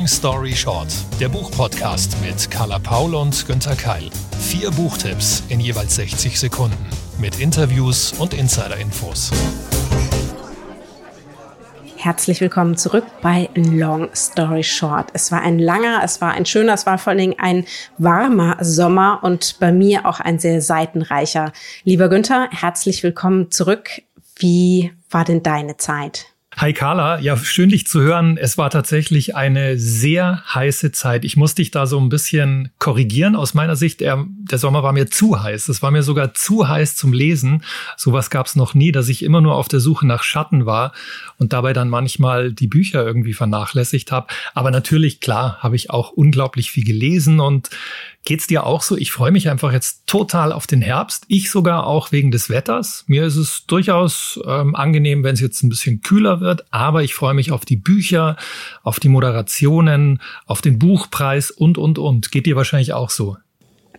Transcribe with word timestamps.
Long 0.00 0.08
Story 0.08 0.56
Short, 0.56 0.88
der 1.20 1.28
Buchpodcast 1.28 2.16
mit 2.22 2.50
Carla 2.50 2.78
Paul 2.78 3.14
und 3.14 3.46
Günther 3.46 3.76
Keil. 3.76 4.08
Vier 4.40 4.70
Buchtipps 4.70 5.42
in 5.50 5.60
jeweils 5.60 5.96
60 5.96 6.40
Sekunden 6.40 6.86
mit 7.18 7.38
Interviews 7.38 8.14
und 8.14 8.32
Insider-Infos. 8.32 9.30
Herzlich 11.98 12.40
willkommen 12.40 12.78
zurück 12.78 13.04
bei 13.20 13.50
Long 13.54 14.08
Story 14.14 14.62
Short. 14.62 15.10
Es 15.12 15.30
war 15.32 15.42
ein 15.42 15.58
langer, 15.58 16.00
es 16.02 16.22
war 16.22 16.32
ein 16.32 16.46
schöner, 16.46 16.72
es 16.72 16.86
war 16.86 16.96
vor 16.96 17.10
allen 17.10 17.18
Dingen 17.18 17.36
ein 17.38 17.66
warmer 17.98 18.56
Sommer 18.62 19.20
und 19.22 19.58
bei 19.60 19.70
mir 19.70 20.06
auch 20.06 20.20
ein 20.20 20.38
sehr 20.38 20.62
seitenreicher. 20.62 21.52
Lieber 21.84 22.08
Günther, 22.08 22.48
herzlich 22.50 23.02
willkommen 23.02 23.50
zurück. 23.50 24.00
Wie 24.36 24.92
war 25.10 25.26
denn 25.26 25.42
deine 25.42 25.76
Zeit? 25.76 26.29
Hi 26.60 26.74
Carla, 26.74 27.18
ja, 27.20 27.38
schön 27.38 27.70
dich 27.70 27.86
zu 27.86 28.02
hören. 28.02 28.36
Es 28.36 28.58
war 28.58 28.68
tatsächlich 28.68 29.34
eine 29.34 29.78
sehr 29.78 30.42
heiße 30.54 30.92
Zeit. 30.92 31.24
Ich 31.24 31.38
musste 31.38 31.62
dich 31.62 31.70
da 31.70 31.86
so 31.86 31.98
ein 31.98 32.10
bisschen 32.10 32.68
korrigieren. 32.78 33.34
Aus 33.34 33.54
meiner 33.54 33.76
Sicht, 33.76 34.00
der, 34.00 34.26
der 34.28 34.58
Sommer 34.58 34.82
war 34.82 34.92
mir 34.92 35.08
zu 35.08 35.42
heiß. 35.42 35.70
Es 35.70 35.80
war 35.82 35.90
mir 35.90 36.02
sogar 36.02 36.34
zu 36.34 36.68
heiß 36.68 36.96
zum 36.96 37.14
Lesen. 37.14 37.64
Sowas 37.96 38.28
gab 38.28 38.44
es 38.44 38.56
noch 38.56 38.74
nie, 38.74 38.92
dass 38.92 39.08
ich 39.08 39.22
immer 39.22 39.40
nur 39.40 39.54
auf 39.54 39.68
der 39.68 39.80
Suche 39.80 40.06
nach 40.06 40.22
Schatten 40.22 40.66
war 40.66 40.92
und 41.38 41.54
dabei 41.54 41.72
dann 41.72 41.88
manchmal 41.88 42.52
die 42.52 42.68
Bücher 42.68 43.06
irgendwie 43.06 43.32
vernachlässigt 43.32 44.12
habe. 44.12 44.26
Aber 44.52 44.70
natürlich, 44.70 45.20
klar, 45.20 45.56
habe 45.60 45.76
ich 45.76 45.88
auch 45.88 46.10
unglaublich 46.10 46.70
viel 46.70 46.84
gelesen 46.84 47.40
und 47.40 47.70
Geht's 48.24 48.46
dir 48.46 48.66
auch 48.66 48.82
so? 48.82 48.96
Ich 48.96 49.12
freue 49.12 49.30
mich 49.30 49.48
einfach 49.48 49.72
jetzt 49.72 50.06
total 50.06 50.52
auf 50.52 50.66
den 50.66 50.82
Herbst. 50.82 51.24
Ich 51.28 51.50
sogar 51.50 51.86
auch 51.86 52.12
wegen 52.12 52.30
des 52.30 52.50
Wetters. 52.50 53.04
Mir 53.06 53.24
ist 53.24 53.36
es 53.36 53.64
durchaus 53.66 54.38
ähm, 54.46 54.76
angenehm, 54.76 55.24
wenn 55.24 55.34
es 55.34 55.40
jetzt 55.40 55.62
ein 55.62 55.70
bisschen 55.70 56.02
kühler 56.02 56.40
wird, 56.40 56.64
aber 56.70 57.02
ich 57.02 57.14
freue 57.14 57.32
mich 57.32 57.50
auf 57.50 57.64
die 57.64 57.76
Bücher, 57.76 58.36
auf 58.82 59.00
die 59.00 59.08
Moderationen, 59.08 60.20
auf 60.46 60.60
den 60.60 60.78
Buchpreis 60.78 61.50
und, 61.50 61.78
und, 61.78 61.98
und. 61.98 62.30
Geht 62.30 62.44
dir 62.44 62.56
wahrscheinlich 62.56 62.92
auch 62.92 63.08
so? 63.08 63.38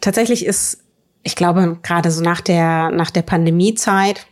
Tatsächlich 0.01 0.45
ist, 0.45 0.83
ich 1.23 1.35
glaube, 1.35 1.79
gerade 1.81 2.11
so 2.11 2.21
nach 2.21 2.41
der, 2.41 2.91
nach 2.91 3.09
der 3.09 3.23
Pandemiezeit, 3.23 4.27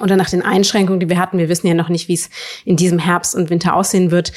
oder 0.00 0.16
nach 0.16 0.30
den 0.30 0.42
Einschränkungen, 0.42 1.00
die 1.00 1.08
wir 1.08 1.18
hatten, 1.18 1.38
wir 1.38 1.48
wissen 1.48 1.66
ja 1.66 1.74
noch 1.74 1.88
nicht, 1.88 2.08
wie 2.08 2.14
es 2.14 2.30
in 2.64 2.76
diesem 2.76 2.98
Herbst 2.98 3.34
und 3.34 3.50
Winter 3.50 3.74
aussehen 3.74 4.10
wird, 4.10 4.32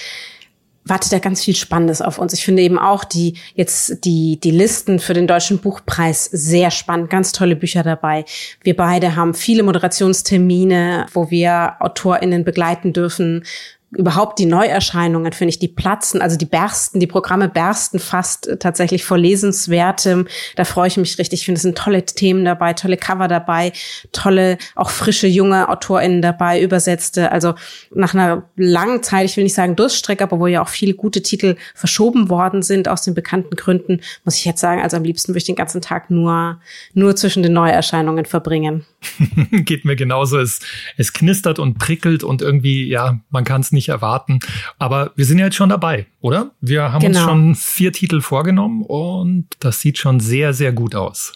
wartet 0.84 1.14
da 1.14 1.20
ganz 1.20 1.44
viel 1.44 1.56
Spannendes 1.56 2.02
auf 2.02 2.18
uns. 2.18 2.34
Ich 2.34 2.44
finde 2.44 2.64
eben 2.64 2.80
auch 2.80 3.04
die 3.04 3.36
jetzt 3.56 4.04
die 4.04 4.40
die 4.40 4.52
Listen 4.52 5.00
für 5.00 5.14
den 5.14 5.28
deutschen 5.28 5.60
Buchpreis 5.60 6.26
sehr 6.26 6.72
spannend, 6.72 7.10
ganz 7.10 7.32
tolle 7.32 7.56
Bücher 7.56 7.84
dabei. 7.84 8.26
Wir 8.64 8.76
beide 8.76 9.16
haben 9.16 9.34
viele 9.34 9.64
Moderationstermine, 9.64 11.06
wo 11.14 11.30
wir 11.30 11.76
Autorinnen 11.80 12.44
begleiten 12.44 12.94
dürfen 12.94 13.44
überhaupt 13.92 14.40
die 14.40 14.46
Neuerscheinungen, 14.46 15.34
finde 15.34 15.50
ich, 15.50 15.60
die 15.60 15.68
platzen, 15.68 16.22
also 16.22 16.38
die 16.38 16.46
bersten, 16.46 17.00
die 17.00 17.08
Programme 17.08 17.50
bersten 17.50 18.00
fast 18.00 18.50
tatsächlich 18.60 19.04
vor 19.04 19.18
Lesenswertem. 19.18 20.28
Da 20.56 20.64
freue 20.64 20.88
ich 20.88 20.98
mich 20.98 21.18
richtig. 21.18 21.42
Ich 21.42 21.46
finde, 21.46 21.58
es 21.58 21.64
sind 21.64 21.78
tolle 21.78 22.06
Themen 22.06 22.46
dabei, 22.46 22.74
tolle 22.74 22.96
Cover 22.96 23.28
dabei, 23.28 23.74
tolle, 24.14 24.58
auch 24.76 24.90
frische, 24.90 25.28
junge 25.28 25.68
AutorInnen 25.68 26.22
dabei, 26.22 26.62
Übersetzte. 26.62 27.32
Also 27.32 27.56
nach 27.94 28.14
einer 28.14 28.50
langen 28.56 29.04
Zeit, 29.04 29.26
ich 29.26 29.36
will 29.36 29.44
nicht 29.44 29.56
sagen 29.56 29.76
Durststrecke, 29.76 30.24
aber 30.24 30.40
wo 30.40 30.48
ja 30.48 30.62
auch 30.62 30.70
viele 30.70 30.94
gute 30.94 31.22
Titel 31.22 31.58
verschoben 31.76 32.30
worden 32.30 32.62
sind 32.62 32.88
aus 32.88 33.02
den 33.02 33.14
bekannten 33.14 33.56
Gründen, 33.58 34.00
muss 34.24 34.38
ich 34.38 34.46
jetzt 34.46 34.62
sagen, 34.62 34.82
also 34.82 34.96
am 34.96 35.04
liebsten 35.04 35.30
würde 35.30 35.40
ich 35.40 35.46
den 35.46 35.56
ganzen 35.56 35.82
Tag 35.82 36.10
nur, 36.10 36.62
nur 36.94 37.16
zwischen 37.18 37.44
den 37.44 37.54
Neuerscheinungen 37.54 38.26
verbringen. 38.26 38.86
Geht 39.52 39.84
mir 39.84 39.96
genauso. 39.96 40.40
Es, 40.40 40.62
es 40.96 41.12
knistert 41.12 41.60
und 41.60 41.78
prickelt 41.78 42.24
und 42.24 42.42
irgendwie, 42.42 42.88
ja, 42.88 43.20
man 43.30 43.44
kann 43.44 43.62
es 43.62 43.72
nicht 43.72 43.81
erwarten. 43.90 44.40
Aber 44.80 45.12
wir 45.16 45.26
sind 45.26 45.40
ja 45.40 45.46
jetzt 45.46 45.56
schon 45.56 45.70
dabei, 45.70 46.08
oder? 46.20 46.52
Wir 46.62 46.92
haben 46.92 47.02
genau. 47.02 47.20
uns 47.20 47.26
schon 47.28 47.56
vier 47.56 47.92
Titel 47.92 48.22
vorgenommen 48.22 48.84
und 48.84 49.48
das 49.60 49.82
sieht 49.82 49.98
schon 49.98 50.20
sehr, 50.20 50.54
sehr 50.54 50.72
gut 50.72 50.96
aus. 50.96 51.34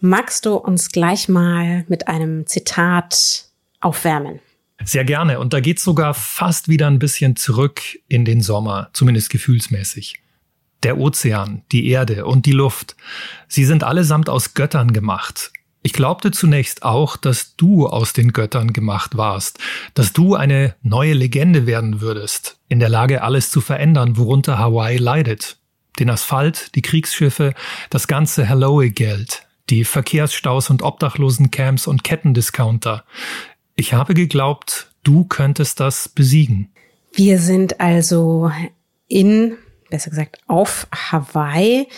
Magst 0.00 0.46
du 0.46 0.54
uns 0.54 0.90
gleich 0.90 1.28
mal 1.28 1.84
mit 1.88 2.08
einem 2.08 2.46
Zitat 2.46 3.44
aufwärmen? 3.80 4.40
Sehr 4.82 5.04
gerne. 5.04 5.38
Und 5.40 5.52
da 5.52 5.60
geht 5.60 5.78
sogar 5.78 6.14
fast 6.14 6.68
wieder 6.68 6.86
ein 6.86 6.98
bisschen 6.98 7.36
zurück 7.36 7.82
in 8.08 8.24
den 8.24 8.40
Sommer, 8.40 8.88
zumindest 8.94 9.30
gefühlsmäßig. 9.30 10.20
Der 10.82 10.96
Ozean, 10.96 11.62
die 11.70 11.88
Erde 11.88 12.24
und 12.24 12.46
die 12.46 12.52
Luft, 12.52 12.96
sie 13.46 13.66
sind 13.66 13.84
allesamt 13.84 14.30
aus 14.30 14.54
Göttern 14.54 14.94
gemacht. 14.94 15.52
Ich 15.82 15.94
glaubte 15.94 16.30
zunächst 16.30 16.82
auch, 16.82 17.16
dass 17.16 17.56
du 17.56 17.86
aus 17.86 18.12
den 18.12 18.32
Göttern 18.32 18.72
gemacht 18.74 19.16
warst, 19.16 19.58
dass 19.94 20.12
du 20.12 20.34
eine 20.34 20.74
neue 20.82 21.14
Legende 21.14 21.66
werden 21.66 22.02
würdest, 22.02 22.58
in 22.68 22.80
der 22.80 22.90
Lage, 22.90 23.22
alles 23.22 23.50
zu 23.50 23.62
verändern, 23.62 24.18
worunter 24.18 24.58
Hawaii 24.58 24.98
leidet. 24.98 25.56
Den 25.98 26.10
Asphalt, 26.10 26.74
die 26.74 26.82
Kriegsschiffe, 26.82 27.54
das 27.88 28.08
ganze 28.08 28.44
Helloe-Geld, 28.44 29.46
die 29.70 29.84
Verkehrsstaus 29.84 30.68
und 30.68 30.82
Obdachlosencamps 30.82 31.86
und 31.86 32.04
Kettendiscounter. 32.04 33.04
Ich 33.74 33.94
habe 33.94 34.12
geglaubt, 34.12 34.90
du 35.02 35.24
könntest 35.24 35.80
das 35.80 36.08
besiegen. 36.08 36.70
Wir 37.12 37.38
sind 37.38 37.80
also 37.80 38.52
in, 39.08 39.56
besser 39.88 40.10
gesagt, 40.10 40.38
auf 40.46 40.86
Hawaii 40.92 41.88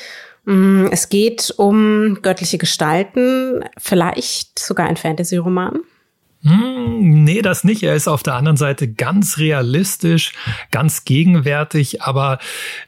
es 0.44 1.08
geht 1.08 1.54
um 1.56 2.18
göttliche 2.22 2.58
Gestalten, 2.58 3.64
vielleicht 3.78 4.58
sogar 4.58 4.86
ein 4.86 4.96
Fantasy-Roman. 4.96 5.80
Hm, 6.44 7.22
nee, 7.22 7.40
das 7.40 7.62
nicht. 7.62 7.84
Er 7.84 7.94
ist 7.94 8.08
auf 8.08 8.24
der 8.24 8.34
anderen 8.34 8.56
Seite 8.56 8.92
ganz 8.92 9.38
realistisch, 9.38 10.32
ganz 10.72 11.04
gegenwärtig, 11.04 12.02
aber 12.02 12.40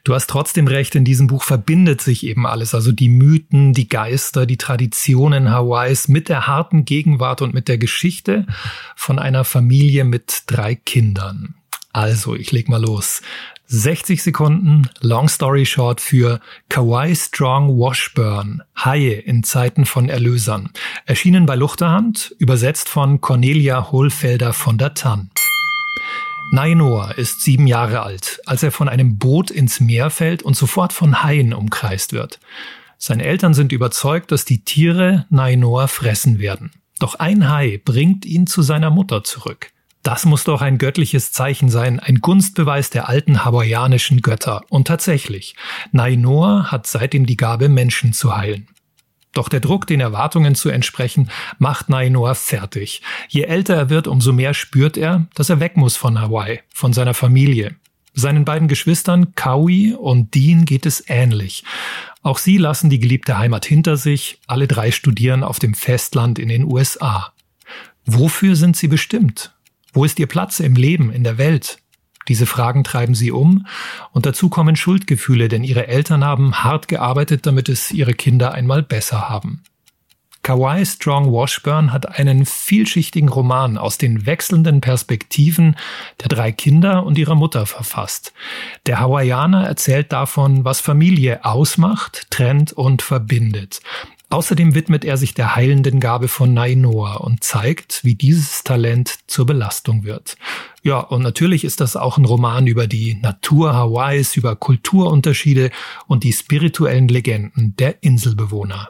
du 0.03 0.13
hast 0.13 0.29
trotzdem 0.29 0.67
recht, 0.67 0.93
in 0.95 1.05
diesem 1.05 1.27
Buch 1.27 1.43
verbindet 1.43 2.01
sich 2.01 2.25
eben 2.25 2.45
alles. 2.45 2.75
Also 2.75 2.91
die 2.91 3.07
Mythen, 3.07 3.71
die 3.71 3.87
Geister, 3.87 4.45
die 4.45 4.57
Traditionen 4.57 5.51
Hawaiis 5.51 6.09
mit 6.09 6.27
der 6.27 6.47
harten 6.47 6.83
Gegenwart 6.83 7.41
und 7.41 7.53
mit 7.53 7.69
der 7.69 7.77
Geschichte 7.77 8.45
von 8.97 9.19
einer 9.19 9.45
Familie 9.45 10.03
mit 10.03 10.43
drei 10.47 10.75
Kindern. 10.75 11.55
Also, 11.93 12.35
ich 12.35 12.51
leg 12.51 12.67
mal 12.67 12.81
los. 12.81 13.21
60 13.67 14.21
Sekunden 14.21 14.87
Long 15.01 15.27
Story 15.27 15.65
Short 15.65 15.99
für 15.99 16.39
Kawaii 16.69 17.15
Strong 17.15 17.79
Washburn, 17.79 18.61
Haie 18.75 19.13
in 19.13 19.43
Zeiten 19.43 19.85
von 19.85 20.07
Erlösern. 20.07 20.69
Erschienen 21.05 21.47
bei 21.47 21.55
Luchterhand, 21.55 22.35
übersetzt 22.37 22.89
von 22.89 23.21
Cornelia 23.21 23.91
Hohlfelder 23.91 24.53
von 24.53 24.77
der 24.77 24.93
Tann. 24.93 25.31
Nainoa 26.51 27.11
ist 27.11 27.41
sieben 27.41 27.65
Jahre 27.65 28.03
alt, 28.03 28.39
als 28.45 28.61
er 28.61 28.71
von 28.71 28.87
einem 28.87 29.17
Boot 29.17 29.49
ins 29.49 29.79
Meer 29.79 30.11
fällt 30.11 30.43
und 30.43 30.55
sofort 30.55 30.93
von 30.93 31.23
Haien 31.23 31.53
umkreist 31.53 32.13
wird. 32.13 32.39
Seine 32.99 33.25
Eltern 33.25 33.55
sind 33.55 33.71
überzeugt, 33.71 34.31
dass 34.31 34.45
die 34.45 34.63
Tiere 34.63 35.25
Nainoa 35.29 35.87
fressen 35.87 36.37
werden. 36.37 36.71
Doch 36.99 37.15
ein 37.15 37.49
Hai 37.49 37.81
bringt 37.83 38.25
ihn 38.25 38.45
zu 38.45 38.61
seiner 38.61 38.91
Mutter 38.91 39.23
zurück. 39.23 39.71
Das 40.05 40.23
muss 40.23 40.43
doch 40.43 40.61
ein 40.61 40.77
göttliches 40.77 41.31
Zeichen 41.31 41.67
sein, 41.67 41.99
ein 41.99 42.19
Gunstbeweis 42.21 42.91
der 42.91 43.09
alten 43.09 43.43
hawaiianischen 43.43 44.21
Götter. 44.21 44.61
Und 44.69 44.85
tatsächlich, 44.85 45.55
Nainoa 45.93 46.71
hat 46.71 46.85
seitdem 46.85 47.25
die 47.25 47.37
Gabe, 47.37 47.69
Menschen 47.69 48.13
zu 48.13 48.37
heilen. 48.37 48.67
Doch 49.33 49.49
der 49.49 49.61
Druck, 49.61 49.87
den 49.87 50.01
Erwartungen 50.01 50.53
zu 50.53 50.69
entsprechen, 50.69 51.31
macht 51.57 51.89
Nainoa 51.89 52.35
fertig. 52.35 53.01
Je 53.29 53.45
älter 53.45 53.73
er 53.73 53.89
wird, 53.89 54.05
umso 54.05 54.31
mehr 54.31 54.53
spürt 54.53 54.95
er, 54.95 55.25
dass 55.33 55.49
er 55.49 55.59
weg 55.59 55.75
muss 55.75 55.97
von 55.97 56.21
Hawaii, 56.21 56.59
von 56.71 56.93
seiner 56.93 57.15
Familie. 57.15 57.73
Seinen 58.13 58.45
beiden 58.45 58.67
Geschwistern 58.67 59.33
Kaui 59.33 59.95
und 59.95 60.35
Dean 60.35 60.65
geht 60.65 60.85
es 60.85 61.03
ähnlich. 61.07 61.63
Auch 62.21 62.37
sie 62.37 62.59
lassen 62.59 62.91
die 62.91 62.99
geliebte 62.99 63.39
Heimat 63.39 63.65
hinter 63.65 63.97
sich, 63.97 64.39
alle 64.45 64.67
drei 64.67 64.91
studieren 64.91 65.43
auf 65.43 65.57
dem 65.57 65.73
Festland 65.73 66.37
in 66.37 66.49
den 66.49 66.63
USA. 66.63 67.33
Wofür 68.05 68.55
sind 68.55 68.77
sie 68.77 68.87
bestimmt? 68.87 69.54
Wo 69.95 70.03
ist 70.03 70.19
ihr 70.19 70.27
Platz 70.27 70.59
im 70.59 70.75
Leben, 70.75 71.09
in 71.09 71.23
der 71.23 71.37
Welt? 71.37 71.77
Diese 72.27 72.45
Fragen 72.45 72.83
treiben 72.83 73.15
sie 73.15 73.31
um 73.31 73.65
und 74.11 74.25
dazu 74.25 74.49
kommen 74.49 74.75
Schuldgefühle, 74.75 75.47
denn 75.47 75.63
ihre 75.63 75.87
Eltern 75.87 76.25
haben 76.25 76.65
hart 76.65 76.89
gearbeitet, 76.89 77.45
damit 77.45 77.69
es 77.69 77.91
ihre 77.91 78.13
Kinder 78.13 78.53
einmal 78.53 78.83
besser 78.83 79.29
haben. 79.29 79.63
Kawaii 80.43 80.85
Strong 80.85 81.31
Washburn 81.31 81.93
hat 81.93 82.19
einen 82.19 82.45
vielschichtigen 82.45 83.29
Roman 83.29 83.77
aus 83.77 83.97
den 83.97 84.25
wechselnden 84.25 84.81
Perspektiven 84.81 85.77
der 86.21 86.27
drei 86.27 86.51
Kinder 86.51 87.03
und 87.05 87.17
ihrer 87.17 87.35
Mutter 87.35 87.65
verfasst. 87.65 88.33
Der 88.85 88.99
Hawaiianer 88.99 89.65
erzählt 89.65 90.11
davon, 90.11 90.65
was 90.65 90.81
Familie 90.81 91.45
ausmacht, 91.45 92.27
trennt 92.31 92.73
und 92.73 93.01
verbindet. 93.01 93.79
Außerdem 94.29 94.73
widmet 94.73 95.05
er 95.05 95.17
sich 95.17 95.33
der 95.33 95.55
heilenden 95.55 95.99
Gabe 95.99 96.27
von 96.27 96.53
Nainoa 96.53 97.17
und 97.17 97.43
zeigt, 97.43 98.03
wie 98.03 98.15
dieses 98.15 98.63
Talent 98.63 99.19
zur 99.27 99.45
Belastung 99.45 100.03
wird. 100.03 100.35
Ja, 100.83 100.99
und 100.99 101.21
natürlich 101.21 101.63
ist 101.63 101.79
das 101.79 101.95
auch 101.95 102.17
ein 102.17 102.25
Roman 102.25 102.67
über 102.67 102.87
die 102.87 103.15
Natur 103.15 103.73
Hawaiis, 103.73 104.35
über 104.35 104.55
Kulturunterschiede 104.55 105.71
und 106.07 106.23
die 106.23 106.33
spirituellen 106.33 107.07
Legenden 107.07 107.75
der 107.77 108.03
Inselbewohner. 108.03 108.89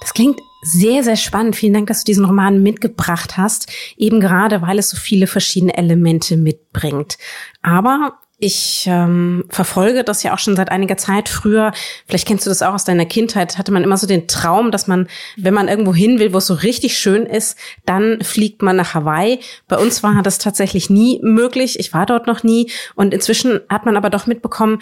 Das 0.00 0.14
klingt 0.14 0.40
sehr, 0.62 1.02
sehr 1.02 1.16
spannend. 1.16 1.56
Vielen 1.56 1.74
Dank, 1.74 1.88
dass 1.88 2.04
du 2.04 2.06
diesen 2.06 2.24
Roman 2.24 2.62
mitgebracht 2.62 3.36
hast. 3.36 3.70
Eben 3.96 4.20
gerade, 4.20 4.62
weil 4.62 4.78
es 4.78 4.90
so 4.90 4.96
viele 4.96 5.26
verschiedene 5.26 5.76
Elemente 5.76 6.36
mitbringt. 6.36 7.18
Aber 7.62 8.18
ich 8.42 8.86
ähm, 8.88 9.44
verfolge 9.50 10.02
das 10.02 10.24
ja 10.24 10.34
auch 10.34 10.38
schon 10.40 10.56
seit 10.56 10.72
einiger 10.72 10.96
Zeit. 10.96 11.28
Früher, 11.28 11.72
vielleicht 12.08 12.26
kennst 12.26 12.44
du 12.44 12.50
das 12.50 12.60
auch 12.60 12.74
aus 12.74 12.82
deiner 12.82 13.06
Kindheit, 13.06 13.56
hatte 13.56 13.70
man 13.70 13.84
immer 13.84 13.96
so 13.96 14.08
den 14.08 14.26
Traum, 14.26 14.72
dass 14.72 14.88
man, 14.88 15.06
wenn 15.36 15.54
man 15.54 15.68
irgendwo 15.68 15.94
hin 15.94 16.18
will, 16.18 16.32
wo 16.32 16.38
es 16.38 16.48
so 16.48 16.54
richtig 16.54 16.98
schön 16.98 17.24
ist, 17.24 17.56
dann 17.86 18.20
fliegt 18.22 18.60
man 18.60 18.74
nach 18.74 18.94
Hawaii. 18.94 19.38
Bei 19.68 19.78
uns 19.78 20.02
war 20.02 20.20
das 20.24 20.38
tatsächlich 20.38 20.90
nie 20.90 21.20
möglich. 21.22 21.78
Ich 21.78 21.94
war 21.94 22.04
dort 22.04 22.26
noch 22.26 22.42
nie. 22.42 22.68
Und 22.96 23.14
inzwischen 23.14 23.60
hat 23.68 23.86
man 23.86 23.96
aber 23.96 24.10
doch 24.10 24.26
mitbekommen, 24.26 24.80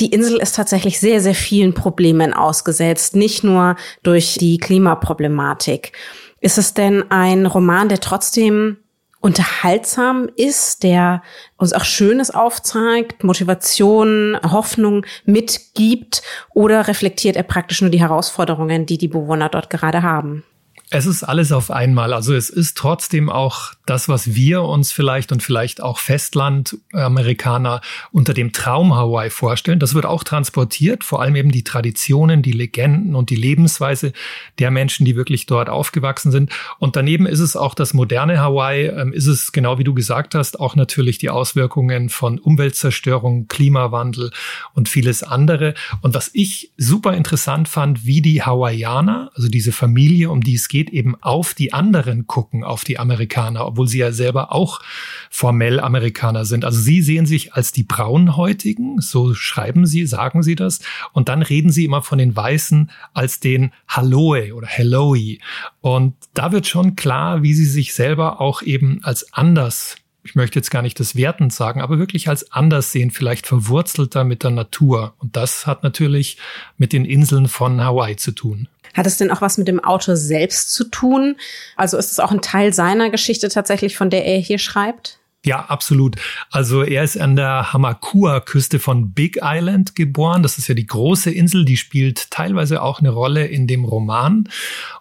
die 0.00 0.10
Insel 0.10 0.38
ist 0.38 0.56
tatsächlich 0.56 0.98
sehr, 0.98 1.20
sehr 1.20 1.34
vielen 1.34 1.74
Problemen 1.74 2.32
ausgesetzt, 2.32 3.14
nicht 3.14 3.44
nur 3.44 3.76
durch 4.02 4.38
die 4.40 4.56
Klimaproblematik. 4.56 5.92
Ist 6.40 6.56
es 6.56 6.72
denn 6.72 7.10
ein 7.10 7.44
Roman, 7.44 7.90
der 7.90 8.00
trotzdem 8.00 8.78
unterhaltsam 9.24 10.28
ist, 10.36 10.82
der 10.82 11.22
uns 11.56 11.72
auch 11.72 11.84
Schönes 11.84 12.30
aufzeigt, 12.30 13.24
Motivation, 13.24 14.38
Hoffnung 14.44 15.06
mitgibt 15.24 16.22
oder 16.52 16.88
reflektiert 16.88 17.34
er 17.34 17.42
praktisch 17.42 17.80
nur 17.80 17.88
die 17.88 18.00
Herausforderungen, 18.00 18.84
die 18.84 18.98
die 18.98 19.08
Bewohner 19.08 19.48
dort 19.48 19.70
gerade 19.70 20.02
haben? 20.02 20.44
Es 20.96 21.06
ist 21.06 21.24
alles 21.24 21.50
auf 21.50 21.72
einmal. 21.72 22.12
Also 22.12 22.34
es 22.34 22.50
ist 22.50 22.76
trotzdem 22.76 23.28
auch 23.28 23.72
das, 23.84 24.08
was 24.08 24.36
wir 24.36 24.62
uns 24.62 24.92
vielleicht 24.92 25.32
und 25.32 25.42
vielleicht 25.42 25.82
auch 25.82 25.98
Festlandamerikaner 25.98 27.80
unter 28.12 28.32
dem 28.32 28.52
Traum 28.52 28.94
Hawaii 28.94 29.28
vorstellen. 29.28 29.80
Das 29.80 29.94
wird 29.94 30.06
auch 30.06 30.22
transportiert, 30.22 31.02
vor 31.02 31.20
allem 31.20 31.34
eben 31.34 31.50
die 31.50 31.64
Traditionen, 31.64 32.42
die 32.42 32.52
Legenden 32.52 33.16
und 33.16 33.30
die 33.30 33.36
Lebensweise 33.36 34.12
der 34.60 34.70
Menschen, 34.70 35.04
die 35.04 35.16
wirklich 35.16 35.46
dort 35.46 35.68
aufgewachsen 35.68 36.30
sind. 36.30 36.52
Und 36.78 36.94
daneben 36.94 37.26
ist 37.26 37.40
es 37.40 37.56
auch 37.56 37.74
das 37.74 37.92
moderne 37.92 38.38
Hawaii, 38.38 38.86
ähm, 38.86 39.12
ist 39.12 39.26
es 39.26 39.50
genau 39.50 39.78
wie 39.78 39.84
du 39.84 39.94
gesagt 39.94 40.36
hast, 40.36 40.60
auch 40.60 40.76
natürlich 40.76 41.18
die 41.18 41.30
Auswirkungen 41.30 42.08
von 42.08 42.38
Umweltzerstörung, 42.38 43.48
Klimawandel 43.48 44.30
und 44.74 44.88
vieles 44.88 45.24
andere. 45.24 45.74
Und 46.02 46.14
was 46.14 46.30
ich 46.34 46.70
super 46.78 47.14
interessant 47.14 47.68
fand, 47.68 48.06
wie 48.06 48.22
die 48.22 48.42
Hawaiianer, 48.42 49.32
also 49.34 49.48
diese 49.48 49.72
Familie, 49.72 50.30
um 50.30 50.40
die 50.40 50.54
es 50.54 50.68
geht, 50.68 50.83
eben 50.90 51.16
auf 51.22 51.54
die 51.54 51.72
anderen 51.72 52.26
gucken, 52.26 52.64
auf 52.64 52.84
die 52.84 52.98
Amerikaner, 52.98 53.66
obwohl 53.66 53.88
sie 53.88 53.98
ja 53.98 54.12
selber 54.12 54.52
auch 54.52 54.80
formell 55.30 55.80
Amerikaner 55.80 56.44
sind. 56.44 56.64
Also 56.64 56.80
sie 56.80 57.02
sehen 57.02 57.26
sich 57.26 57.54
als 57.54 57.72
die 57.72 57.82
Braunhäutigen, 57.82 59.00
so 59.00 59.34
schreiben 59.34 59.86
sie, 59.86 60.06
sagen 60.06 60.42
sie 60.42 60.54
das, 60.54 60.80
und 61.12 61.28
dann 61.28 61.42
reden 61.42 61.70
sie 61.70 61.84
immer 61.84 62.02
von 62.02 62.18
den 62.18 62.34
Weißen 62.34 62.90
als 63.12 63.40
den 63.40 63.72
Halloe 63.88 64.54
oder 64.54 64.66
Helloi. 64.66 65.38
Und 65.80 66.14
da 66.34 66.52
wird 66.52 66.66
schon 66.66 66.96
klar, 66.96 67.42
wie 67.42 67.54
sie 67.54 67.66
sich 67.66 67.94
selber 67.94 68.40
auch 68.40 68.62
eben 68.62 69.00
als 69.02 69.32
anders 69.32 69.96
ich 70.24 70.34
möchte 70.34 70.58
jetzt 70.58 70.70
gar 70.70 70.80
nicht 70.80 70.98
das 70.98 71.16
wertend 71.16 71.52
sagen, 71.52 71.82
aber 71.82 71.98
wirklich 71.98 72.28
als 72.28 72.50
anders 72.50 72.90
sehen, 72.90 73.10
vielleicht 73.10 73.46
verwurzelter 73.46 74.24
mit 74.24 74.42
der 74.42 74.52
Natur. 74.52 75.14
Und 75.18 75.36
das 75.36 75.66
hat 75.66 75.82
natürlich 75.82 76.38
mit 76.78 76.94
den 76.94 77.04
Inseln 77.04 77.46
von 77.46 77.82
Hawaii 77.82 78.16
zu 78.16 78.32
tun. 78.32 78.68
Hat 78.94 79.06
es 79.06 79.16
denn 79.16 79.30
auch 79.30 79.40
was 79.40 79.58
mit 79.58 79.68
dem 79.68 79.82
Autor 79.82 80.16
selbst 80.16 80.72
zu 80.72 80.84
tun? 80.84 81.36
Also 81.76 81.98
ist 81.98 82.12
es 82.12 82.20
auch 82.20 82.30
ein 82.30 82.40
Teil 82.40 82.72
seiner 82.72 83.10
Geschichte 83.10 83.48
tatsächlich, 83.48 83.96
von 83.96 84.10
der 84.10 84.24
er 84.24 84.38
hier 84.38 84.58
schreibt? 84.58 85.18
Ja, 85.44 85.66
absolut. 85.66 86.16
Also 86.50 86.82
er 86.82 87.04
ist 87.04 87.20
an 87.20 87.36
der 87.36 87.74
Hamakua-Küste 87.74 88.78
von 88.78 89.12
Big 89.12 89.40
Island 89.42 89.94
geboren. 89.94 90.42
Das 90.42 90.56
ist 90.56 90.68
ja 90.68 90.74
die 90.74 90.86
große 90.86 91.30
Insel, 91.30 91.66
die 91.66 91.76
spielt 91.76 92.30
teilweise 92.30 92.80
auch 92.80 93.00
eine 93.00 93.10
Rolle 93.10 93.46
in 93.46 93.66
dem 93.66 93.84
Roman. 93.84 94.48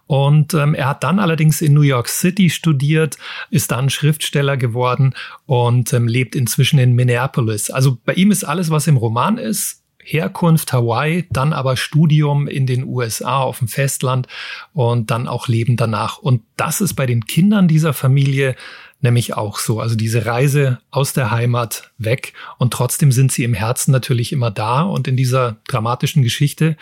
Und 0.06 0.54
ähm, 0.54 0.74
er 0.74 0.90
hat 0.90 1.04
dann 1.06 1.20
allerdings 1.20 1.62
in 1.62 1.74
New 1.74 1.82
York 1.82 2.10
City 2.10 2.50
studiert, 2.50 3.18
ist 3.52 3.72
dann 3.72 3.90
Schriftsteller 3.90 4.58
geworden 4.58 5.16
und 5.46 5.94
ähm, 5.94 6.10
lebt 6.10 6.36
inzwischen 6.36 6.78
in 6.78 6.92
Minneapolis. 6.92 7.70
Also 7.70 7.98
bei 8.04 8.14
ihm 8.14 8.30
ist 8.30 8.44
alles, 8.44 8.70
was 8.70 8.88
im 8.88 8.98
Roman 8.98 9.38
ist, 9.38 9.83
Herkunft 10.04 10.74
Hawaii, 10.74 11.26
dann 11.32 11.54
aber 11.54 11.78
Studium 11.78 12.48
in 12.48 12.66
den 12.66 12.86
USA 12.86 13.40
auf 13.40 13.60
dem 13.60 13.68
Festland 13.68 14.28
und 14.74 15.12
dann 15.12 15.28
auch 15.28 15.48
Leben 15.48 15.78
danach. 15.78 16.18
Und 16.18 16.42
das 16.58 16.82
ist 16.82 16.94
bei 16.94 17.06
den 17.06 17.26
Kindern 17.26 17.68
dieser 17.68 17.94
Familie 17.94 18.56
nämlich 19.04 19.36
auch 19.36 19.60
so. 19.60 19.80
Also 19.80 19.96
diese 19.96 20.26
Reise 20.26 20.80
aus 20.90 21.14
der 21.14 21.30
Heimat 21.30 21.92
weg 21.98 22.34
und 22.58 22.74
trotzdem 22.74 23.12
sind 23.12 23.32
sie 23.32 23.44
im 23.44 23.54
Herzen 23.54 23.92
natürlich 23.92 24.32
immer 24.32 24.50
da 24.50 24.82
und 24.82 25.08
in 25.08 25.18
dieser 25.18 25.58
dramatischen 25.68 26.24
Geschichte 26.24 26.78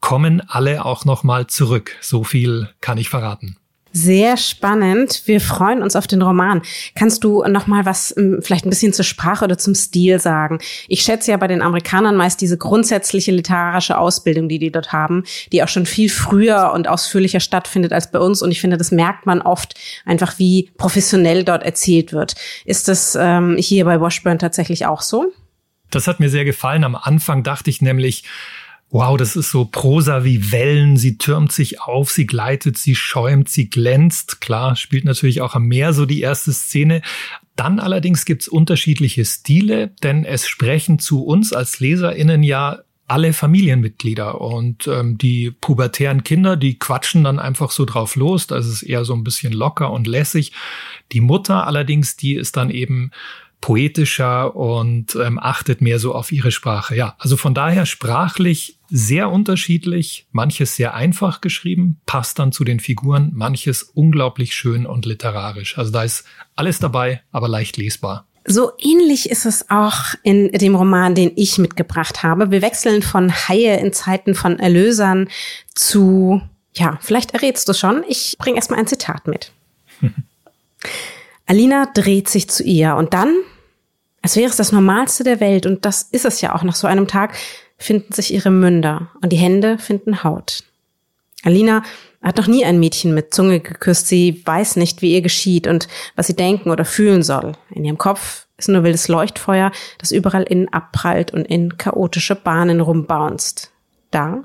kommen 0.00 0.40
alle 0.40 0.84
auch 0.84 1.04
noch 1.04 1.22
mal 1.22 1.46
zurück. 1.46 1.96
So 2.00 2.24
viel 2.24 2.68
kann 2.80 2.98
ich 2.98 3.08
verraten. 3.08 3.56
Sehr 3.92 4.36
spannend. 4.36 5.22
Wir 5.24 5.40
freuen 5.40 5.82
uns 5.82 5.96
auf 5.96 6.06
den 6.06 6.22
Roman. 6.22 6.62
Kannst 6.94 7.24
du 7.24 7.42
noch 7.48 7.66
mal 7.66 7.86
was 7.86 8.16
ähm, 8.16 8.38
vielleicht 8.40 8.64
ein 8.64 8.70
bisschen 8.70 8.92
zur 8.92 9.04
Sprache 9.04 9.44
oder 9.44 9.58
zum 9.58 9.74
Stil 9.74 10.20
sagen? 10.20 10.60
Ich 10.86 11.02
schätze 11.02 11.32
ja 11.32 11.36
bei 11.36 11.48
den 11.48 11.60
Amerikanern 11.60 12.14
meist 12.14 12.40
diese 12.40 12.56
grundsätzliche 12.56 13.32
literarische 13.32 13.98
Ausbildung, 13.98 14.48
die 14.48 14.60
die 14.60 14.70
dort 14.70 14.92
haben, 14.92 15.24
die 15.50 15.64
auch 15.64 15.68
schon 15.68 15.86
viel 15.86 16.08
früher 16.08 16.70
und 16.72 16.86
ausführlicher 16.86 17.40
stattfindet 17.40 17.92
als 17.92 18.12
bei 18.12 18.20
uns. 18.20 18.42
Und 18.42 18.52
ich 18.52 18.60
finde, 18.60 18.76
das 18.76 18.92
merkt 18.92 19.26
man 19.26 19.42
oft 19.42 19.74
einfach, 20.04 20.38
wie 20.38 20.70
professionell 20.76 21.42
dort 21.42 21.64
erzählt 21.64 22.12
wird. 22.12 22.36
Ist 22.64 22.86
das 22.86 23.18
ähm, 23.20 23.56
hier 23.58 23.84
bei 23.84 24.00
Washburn 24.00 24.38
tatsächlich 24.38 24.86
auch 24.86 25.02
so? 25.02 25.32
Das 25.90 26.06
hat 26.06 26.20
mir 26.20 26.30
sehr 26.30 26.44
gefallen. 26.44 26.84
Am 26.84 26.94
Anfang 26.94 27.42
dachte 27.42 27.70
ich 27.70 27.82
nämlich, 27.82 28.22
Wow, 28.92 29.16
das 29.16 29.36
ist 29.36 29.50
so 29.50 29.66
Prosa 29.66 30.24
wie 30.24 30.50
Wellen. 30.50 30.96
Sie 30.96 31.16
türmt 31.16 31.52
sich 31.52 31.80
auf, 31.80 32.10
sie 32.10 32.26
gleitet, 32.26 32.76
sie 32.76 32.96
schäumt, 32.96 33.48
sie 33.48 33.70
glänzt. 33.70 34.40
Klar, 34.40 34.74
spielt 34.74 35.04
natürlich 35.04 35.42
auch 35.42 35.54
am 35.54 35.66
Meer 35.66 35.92
so 35.92 36.06
die 36.06 36.20
erste 36.20 36.52
Szene. 36.52 37.02
Dann 37.54 37.78
allerdings 37.78 38.24
gibt's 38.24 38.48
unterschiedliche 38.48 39.24
Stile, 39.24 39.88
denn 40.02 40.24
es 40.24 40.48
sprechen 40.48 40.98
zu 40.98 41.24
uns 41.24 41.52
als 41.52 41.78
LeserInnen 41.78 42.42
ja 42.42 42.80
alle 43.06 43.32
Familienmitglieder 43.32 44.40
und 44.40 44.86
ähm, 44.86 45.18
die 45.18 45.50
pubertären 45.50 46.24
Kinder, 46.24 46.56
die 46.56 46.78
quatschen 46.78 47.24
dann 47.24 47.38
einfach 47.38 47.72
so 47.72 47.84
drauf 47.84 48.16
los. 48.16 48.46
Das 48.46 48.66
ist 48.66 48.82
eher 48.82 49.04
so 49.04 49.14
ein 49.14 49.24
bisschen 49.24 49.52
locker 49.52 49.92
und 49.92 50.06
lässig. 50.06 50.52
Die 51.12 51.20
Mutter 51.20 51.66
allerdings, 51.66 52.16
die 52.16 52.34
ist 52.34 52.56
dann 52.56 52.70
eben 52.70 53.10
poetischer 53.60 54.56
und 54.56 55.14
ähm, 55.16 55.38
achtet 55.38 55.80
mehr 55.80 55.98
so 55.98 56.14
auf 56.14 56.32
ihre 56.32 56.50
Sprache. 56.50 56.96
Ja, 56.96 57.14
also 57.18 57.36
von 57.36 57.54
daher 57.54 57.86
sprachlich 57.86 58.78
sehr 58.88 59.30
unterschiedlich, 59.30 60.26
manches 60.32 60.76
sehr 60.76 60.94
einfach 60.94 61.40
geschrieben, 61.40 62.00
passt 62.06 62.38
dann 62.38 62.52
zu 62.52 62.64
den 62.64 62.80
Figuren, 62.80 63.30
manches 63.34 63.82
unglaublich 63.82 64.54
schön 64.54 64.86
und 64.86 65.06
literarisch. 65.06 65.78
Also 65.78 65.92
da 65.92 66.02
ist 66.04 66.24
alles 66.56 66.78
dabei, 66.78 67.22
aber 67.32 67.48
leicht 67.48 67.76
lesbar. 67.76 68.26
So 68.46 68.72
ähnlich 68.78 69.30
ist 69.30 69.44
es 69.44 69.68
auch 69.70 70.14
in 70.22 70.50
dem 70.52 70.74
Roman, 70.74 71.14
den 71.14 71.32
ich 71.36 71.58
mitgebracht 71.58 72.22
habe. 72.22 72.50
Wir 72.50 72.62
wechseln 72.62 73.02
von 73.02 73.30
Haie 73.30 73.76
in 73.78 73.92
Zeiten 73.92 74.34
von 74.34 74.58
Erlösern 74.58 75.28
zu, 75.74 76.40
ja, 76.72 76.98
vielleicht 77.02 77.34
errätst 77.34 77.68
du 77.68 77.74
schon. 77.74 78.02
Ich 78.08 78.36
bringe 78.38 78.56
erstmal 78.56 78.80
ein 78.80 78.86
Zitat 78.86 79.28
mit. 79.28 79.52
Alina 81.46 81.86
dreht 81.92 82.28
sich 82.28 82.48
zu 82.48 82.62
ihr 82.62 82.96
und 82.96 83.12
dann, 83.12 83.34
als 84.22 84.36
wäre 84.36 84.50
es 84.50 84.56
das 84.56 84.72
Normalste 84.72 85.24
der 85.24 85.40
Welt, 85.40 85.66
und 85.66 85.84
das 85.84 86.02
ist 86.02 86.24
es 86.24 86.40
ja 86.40 86.54
auch 86.54 86.62
nach 86.62 86.74
so 86.74 86.86
einem 86.86 87.06
Tag, 87.06 87.34
finden 87.78 88.12
sich 88.12 88.32
ihre 88.32 88.50
Münder 88.50 89.08
und 89.22 89.32
die 89.32 89.38
Hände 89.38 89.78
finden 89.78 90.22
Haut. 90.22 90.64
Alina 91.42 91.82
hat 92.22 92.36
noch 92.36 92.46
nie 92.46 92.64
ein 92.64 92.78
Mädchen 92.78 93.14
mit 93.14 93.32
Zunge 93.32 93.60
geküsst. 93.60 94.06
Sie 94.06 94.42
weiß 94.44 94.76
nicht, 94.76 95.00
wie 95.00 95.14
ihr 95.14 95.22
geschieht 95.22 95.66
und 95.66 95.88
was 96.16 96.26
sie 96.26 96.36
denken 96.36 96.70
oder 96.70 96.84
fühlen 96.84 97.22
soll. 97.22 97.52
In 97.70 97.84
ihrem 97.84 97.96
Kopf 97.96 98.46
ist 98.58 98.68
nur 98.68 98.84
wildes 98.84 99.08
Leuchtfeuer, 99.08 99.72
das 99.98 100.12
überall 100.12 100.42
innen 100.42 100.68
abprallt 100.68 101.32
und 101.32 101.46
in 101.46 101.78
chaotische 101.78 102.34
Bahnen 102.34 102.80
rumbounst. 102.80 103.72
Da, 104.10 104.44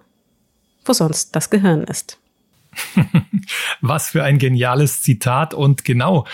wo 0.85 0.93
sonst 0.93 1.35
das 1.35 1.49
Gehirn 1.49 1.83
ist. 1.83 2.17
Was 3.81 4.09
für 4.09 4.23
ein 4.23 4.37
geniales 4.37 5.01
Zitat 5.01 5.53
und 5.53 5.83
genau, 5.83 6.25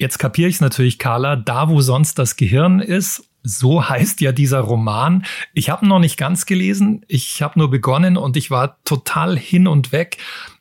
Jetzt 0.00 0.18
kapiere 0.18 0.48
ich 0.48 0.54
es 0.54 0.60
natürlich, 0.62 0.98
Carla, 0.98 1.36
da 1.36 1.68
wo 1.68 1.82
sonst 1.82 2.18
das 2.18 2.36
Gehirn 2.36 2.80
ist, 2.80 3.28
so 3.42 3.86
heißt 3.88 4.22
ja 4.22 4.32
dieser 4.32 4.60
Roman. 4.60 5.26
Ich 5.52 5.68
habe 5.68 5.86
noch 5.86 5.98
nicht 5.98 6.16
ganz 6.16 6.46
gelesen, 6.46 7.04
ich 7.06 7.42
habe 7.42 7.58
nur 7.58 7.70
begonnen 7.70 8.16
und 8.16 8.38
ich 8.38 8.50
war 8.50 8.82
total 8.84 9.38
hin 9.38 9.68
und 9.68 9.92
weg 9.92 10.16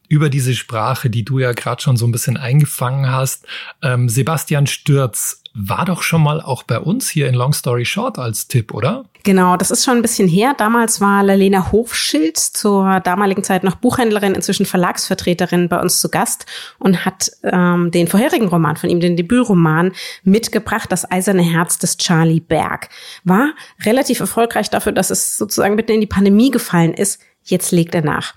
über 0.10 0.30
diese 0.30 0.56
Sprache, 0.56 1.10
die 1.10 1.24
du 1.24 1.40
ja 1.40 1.54
gerade 1.54 1.82
schon 1.82 1.96
so 1.96 2.06
ein 2.06 2.12
bisschen 2.12 2.36
eingefangen 2.36 3.10
hast. 3.10 3.46
Ähm, 3.82 4.10
Sebastian 4.10 4.68
Stürz 4.68 5.42
war 5.62 5.84
doch 5.84 6.04
schon 6.04 6.24
mal 6.24 6.40
auch 6.40 6.64
bei 6.64 6.80
uns 6.80 7.10
hier 7.10 7.28
in 7.28 7.36
Long 7.36 7.52
Story 7.52 7.84
Short 7.84 8.18
als 8.18 8.48
Tipp, 8.48 8.74
oder? 8.74 9.04
Genau, 9.24 9.58
das 9.58 9.72
ist 9.72 9.84
schon 9.84 9.98
ein 9.98 10.02
bisschen 10.02 10.30
her. 10.30 10.56
Damals 10.58 11.02
war 11.02 11.22
Lalena 11.22 11.74
Hofschild 11.74 12.38
zur 12.38 13.02
damaligen 13.02 13.44
Zeit 13.44 13.66
noch 13.66 13.76
Buchhändlerin, 13.76 14.36
inzwischen 14.36 14.66
Verlagsvertreterin 14.66 15.68
bei 15.68 15.82
uns 15.82 16.00
zu 16.00 16.10
Gast 16.10 16.46
und 16.80 17.04
hat 17.04 17.32
ähm, 17.44 17.92
den 17.92 18.08
vorherigen 18.08 18.48
Roman 18.48 18.78
von 18.78 18.90
ihm, 18.90 19.02
den 19.02 19.18
Debütroman, 19.18 19.92
mitgebracht, 20.24 20.90
Das 20.92 21.10
eiserne 21.12 21.42
Herz 21.42 21.78
des 21.78 21.98
Charlie 21.98 22.40
Berg. 22.40 22.88
War 23.26 23.50
relativ 23.84 24.22
erfolgreich 24.22 24.70
dafür, 24.70 24.94
dass 24.94 25.10
es 25.10 25.38
sozusagen 25.38 25.76
mitten 25.76 25.92
in 25.92 26.02
die 26.02 26.08
Pandemie 26.08 26.52
gefallen 26.52 26.94
ist. 26.94 27.22
Jetzt 27.44 27.72
legt 27.72 27.94
er 27.96 28.02
nach. 28.02 28.34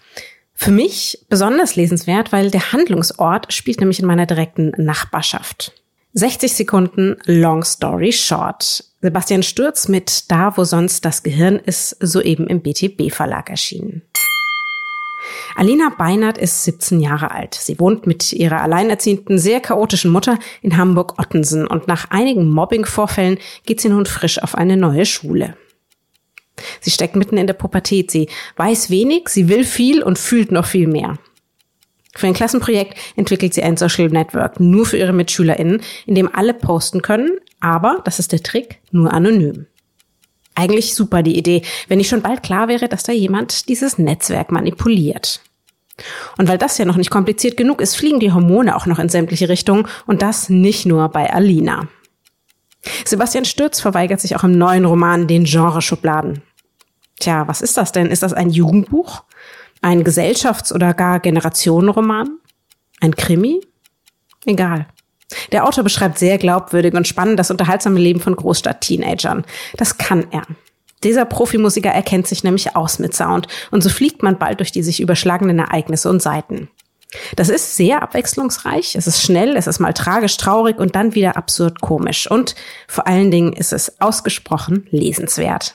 Für 0.54 0.72
mich 0.72 1.24
besonders 1.28 1.76
lesenswert, 1.76 2.32
weil 2.32 2.50
der 2.50 2.72
Handlungsort 2.72 3.52
spielt 3.52 3.78
nämlich 3.78 4.00
in 4.00 4.06
meiner 4.06 4.26
direkten 4.26 4.72
Nachbarschaft. 4.76 5.72
60 6.14 6.52
Sekunden 6.52 7.16
Long 7.24 7.64
Story 7.64 8.12
Short. 8.12 8.84
Sebastian 9.00 9.42
Stürz 9.42 9.88
mit 9.88 10.30
Da, 10.30 10.54
wo 10.58 10.64
sonst 10.64 11.06
das 11.06 11.22
Gehirn 11.22 11.56
ist, 11.56 11.96
soeben 12.00 12.48
im 12.48 12.60
BTB 12.60 13.10
Verlag 13.10 13.48
erschienen. 13.48 14.02
Alina 15.56 15.88
Beinert 15.96 16.36
ist 16.36 16.64
17 16.64 17.00
Jahre 17.00 17.30
alt. 17.30 17.54
Sie 17.54 17.80
wohnt 17.80 18.06
mit 18.06 18.30
ihrer 18.34 18.60
alleinerziehenden, 18.60 19.38
sehr 19.38 19.60
chaotischen 19.60 20.10
Mutter 20.10 20.38
in 20.60 20.76
Hamburg-Ottensen 20.76 21.66
und 21.66 21.88
nach 21.88 22.10
einigen 22.10 22.50
Mobbing-Vorfällen 22.50 23.38
geht 23.64 23.80
sie 23.80 23.88
nun 23.88 24.04
frisch 24.04 24.42
auf 24.42 24.54
eine 24.54 24.76
neue 24.76 25.06
Schule. 25.06 25.56
Sie 26.82 26.90
steckt 26.90 27.16
mitten 27.16 27.38
in 27.38 27.46
der 27.46 27.54
Pubertät. 27.54 28.10
Sie 28.10 28.28
weiß 28.56 28.90
wenig, 28.90 29.30
sie 29.30 29.48
will 29.48 29.64
viel 29.64 30.02
und 30.02 30.18
fühlt 30.18 30.52
noch 30.52 30.66
viel 30.66 30.88
mehr. 30.88 31.16
Für 32.14 32.26
ein 32.26 32.34
Klassenprojekt 32.34 32.98
entwickelt 33.16 33.54
sie 33.54 33.62
ein 33.62 33.76
Social 33.76 34.08
Network 34.08 34.60
nur 34.60 34.84
für 34.84 34.98
ihre 34.98 35.12
MitschülerInnen, 35.12 35.80
in 36.06 36.14
dem 36.14 36.32
alle 36.34 36.54
posten 36.54 37.02
können, 37.02 37.38
aber, 37.60 38.00
das 38.04 38.18
ist 38.18 38.32
der 38.32 38.42
Trick, 38.42 38.80
nur 38.90 39.12
anonym. 39.12 39.66
Eigentlich 40.54 40.94
super 40.94 41.22
die 41.22 41.38
Idee, 41.38 41.62
wenn 41.88 41.98
nicht 41.98 42.10
schon 42.10 42.22
bald 42.22 42.42
klar 42.42 42.68
wäre, 42.68 42.88
dass 42.88 43.04
da 43.04 43.12
jemand 43.12 43.68
dieses 43.68 43.96
Netzwerk 43.96 44.52
manipuliert. 44.52 45.40
Und 46.36 46.48
weil 46.48 46.58
das 46.58 46.76
ja 46.78 46.84
noch 46.84 46.96
nicht 46.96 47.10
kompliziert 47.10 47.56
genug 47.56 47.80
ist, 47.80 47.96
fliegen 47.96 48.20
die 48.20 48.32
Hormone 48.32 48.76
auch 48.76 48.86
noch 48.86 48.98
in 48.98 49.08
sämtliche 49.08 49.48
Richtungen 49.48 49.86
und 50.06 50.20
das 50.20 50.48
nicht 50.48 50.84
nur 50.84 51.08
bei 51.08 51.32
Alina. 51.32 51.88
Sebastian 53.04 53.44
Stürz 53.44 53.80
verweigert 53.80 54.20
sich 54.20 54.36
auch 54.36 54.44
im 54.44 54.58
neuen 54.58 54.84
Roman 54.84 55.26
den 55.26 55.44
Genreschubladen. 55.44 56.42
Tja, 57.20 57.46
was 57.46 57.62
ist 57.62 57.76
das 57.76 57.92
denn? 57.92 58.06
Ist 58.06 58.22
das 58.22 58.32
ein 58.32 58.50
Jugendbuch? 58.50 59.22
Ein 59.82 60.04
Gesellschafts- 60.04 60.72
oder 60.72 60.94
gar 60.94 61.18
Generationenroman? 61.18 62.38
Ein 63.00 63.16
Krimi? 63.16 63.60
Egal. 64.46 64.86
Der 65.50 65.66
Autor 65.66 65.82
beschreibt 65.82 66.18
sehr 66.18 66.38
glaubwürdig 66.38 66.94
und 66.94 67.08
spannend 67.08 67.38
das 67.38 67.50
unterhaltsame 67.50 67.98
Leben 67.98 68.20
von 68.20 68.36
Großstadt-Teenagern. 68.36 69.44
Das 69.76 69.98
kann 69.98 70.26
er. 70.30 70.42
Dieser 71.02 71.24
Profimusiker 71.24 71.90
erkennt 71.90 72.28
sich 72.28 72.44
nämlich 72.44 72.76
aus 72.76 73.00
mit 73.00 73.12
Sound 73.14 73.48
und 73.72 73.82
so 73.82 73.88
fliegt 73.90 74.22
man 74.22 74.38
bald 74.38 74.60
durch 74.60 74.70
die 74.70 74.84
sich 74.84 75.00
überschlagenden 75.00 75.58
Ereignisse 75.58 76.08
und 76.08 76.22
Seiten. 76.22 76.68
Das 77.34 77.48
ist 77.48 77.76
sehr 77.76 78.02
abwechslungsreich, 78.02 78.94
es 78.94 79.08
ist 79.08 79.20
schnell, 79.20 79.56
es 79.56 79.66
ist 79.66 79.80
mal 79.80 79.92
tragisch, 79.92 80.36
traurig 80.36 80.78
und 80.78 80.94
dann 80.94 81.14
wieder 81.16 81.36
absurd 81.36 81.80
komisch 81.80 82.30
und 82.30 82.54
vor 82.86 83.08
allen 83.08 83.32
Dingen 83.32 83.52
ist 83.52 83.72
es 83.72 84.00
ausgesprochen 84.00 84.86
lesenswert. 84.90 85.74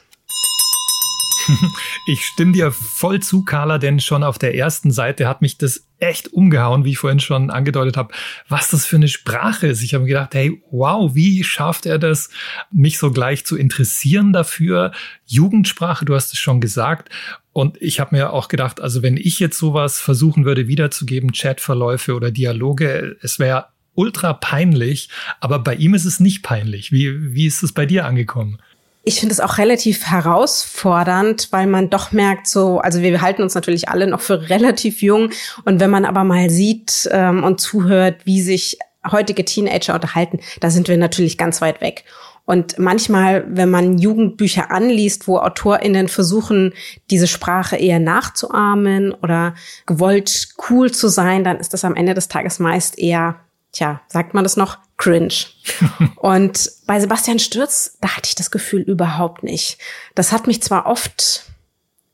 Ich 2.06 2.26
stimme 2.26 2.54
dir 2.54 2.72
voll 2.72 3.20
zu, 3.20 3.44
Carla, 3.44 3.78
denn 3.78 4.00
schon 4.00 4.24
auf 4.24 4.38
der 4.38 4.56
ersten 4.56 4.92
Seite 4.92 5.28
hat 5.28 5.42
mich 5.42 5.58
das 5.58 5.88
echt 6.00 6.32
umgehauen, 6.32 6.86
wie 6.86 6.92
ich 6.92 7.00
vorhin 7.00 7.20
schon 7.20 7.50
angedeutet 7.50 7.98
habe, 7.98 8.14
was 8.48 8.70
das 8.70 8.86
für 8.86 8.98
eine 8.98 9.08
Sprache 9.08 9.68
ist. 9.68 9.82
Ich 9.82 9.94
habe 9.94 10.04
mir 10.04 10.10
gedacht, 10.10 10.34
hey, 10.34 10.62
wow, 10.72 11.14
wie 11.16 11.44
schafft 11.44 11.86
er 11.86 12.00
das, 12.00 12.30
mich 12.72 12.98
so 12.98 13.12
gleich 13.12 13.46
zu 13.46 13.58
interessieren 13.58 14.32
dafür? 14.32 14.92
Jugendsprache, 15.26 16.06
du 16.06 16.16
hast 16.16 16.34
es 16.34 16.40
schon 16.40 16.62
gesagt. 16.62 17.10
Und 17.52 17.82
ich 17.82 18.00
habe 18.00 18.16
mir 18.16 18.32
auch 18.32 18.48
gedacht, 18.48 18.80
also 18.80 19.02
wenn 19.02 19.18
ich 19.18 19.40
jetzt 19.40 19.58
sowas 19.58 20.00
versuchen 20.00 20.46
würde 20.46 20.68
wiederzugeben, 20.68 21.32
Chatverläufe 21.32 22.14
oder 22.14 22.32
Dialoge, 22.32 23.18
es 23.22 23.40
wäre 23.40 23.68
ultra 23.96 24.34
peinlich, 24.34 25.10
aber 25.40 25.58
bei 25.60 25.74
ihm 25.74 25.96
ist 25.96 26.06
es 26.06 26.20
nicht 26.20 26.44
peinlich. 26.44 26.92
Wie, 26.92 27.34
wie 27.34 27.48
ist 27.48 27.64
es 27.64 27.74
bei 27.74 27.88
dir 27.88 28.06
angekommen? 28.06 28.60
Ich 29.08 29.22
finde 29.22 29.32
es 29.32 29.40
auch 29.40 29.58
relativ 29.58 30.06
herausfordernd, 30.06 31.48
weil 31.52 31.66
man 31.66 31.90
doch 31.90 32.12
merkt, 32.12 32.46
so, 32.46 32.80
also 32.80 33.02
wir 33.02 33.22
halten 33.22 33.42
uns 33.42 33.56
natürlich 33.56 33.88
alle 33.88 34.06
noch 34.06 34.20
für 34.20 34.42
relativ 34.50 35.02
jung. 35.02 35.30
Und 35.64 35.80
wenn 35.80 35.90
man 35.90 36.04
aber 36.04 36.26
mal 36.26 36.50
sieht 36.50 37.08
ähm, 37.14 37.46
und 37.46 37.62
zuhört, 37.62 38.26
wie 38.26 38.42
sich 38.42 38.80
heutige 39.10 39.46
Teenager 39.46 39.96
unterhalten, 39.96 40.42
da 40.60 40.70
sind 40.70 40.90
wir 40.90 40.98
natürlich 40.98 41.38
ganz 41.38 41.62
weit 41.62 41.80
weg. 41.80 42.04
Und 42.44 42.80
manchmal, 42.80 43.46
wenn 43.48 43.70
man 43.70 43.98
Jugendbücher 43.98 44.72
anliest, 44.72 45.26
wo 45.30 45.38
AutorInnen 45.38 46.10
versuchen, 46.10 46.74
diese 47.10 47.28
Sprache 47.28 47.78
eher 47.78 48.00
nachzuahmen 48.00 49.14
oder 49.14 49.56
gewollt 49.86 50.50
cool 50.70 50.92
zu 50.92 51.08
sein, 51.08 51.46
dann 51.46 51.62
ist 51.62 51.74
das 51.74 51.86
am 51.86 51.96
Ende 51.96 52.14
des 52.14 52.28
Tages 52.28 52.60
meist 52.60 53.00
eher 53.00 53.38
tja, 53.78 54.02
sagt 54.08 54.34
man 54.34 54.44
das 54.44 54.58
noch? 54.58 54.78
Cringe. 54.98 55.34
und 56.18 56.72
bei 56.88 57.00
Sebastian 57.00 57.40
Stürz, 57.40 57.98
da 58.02 58.16
hatte 58.16 58.28
ich 58.28 58.36
das 58.36 58.52
Gefühl 58.52 58.82
überhaupt 58.82 59.44
nicht. 59.44 59.78
Das 60.16 60.32
hat 60.32 60.48
mich 60.48 60.62
zwar 60.62 60.88
oft 60.88 61.44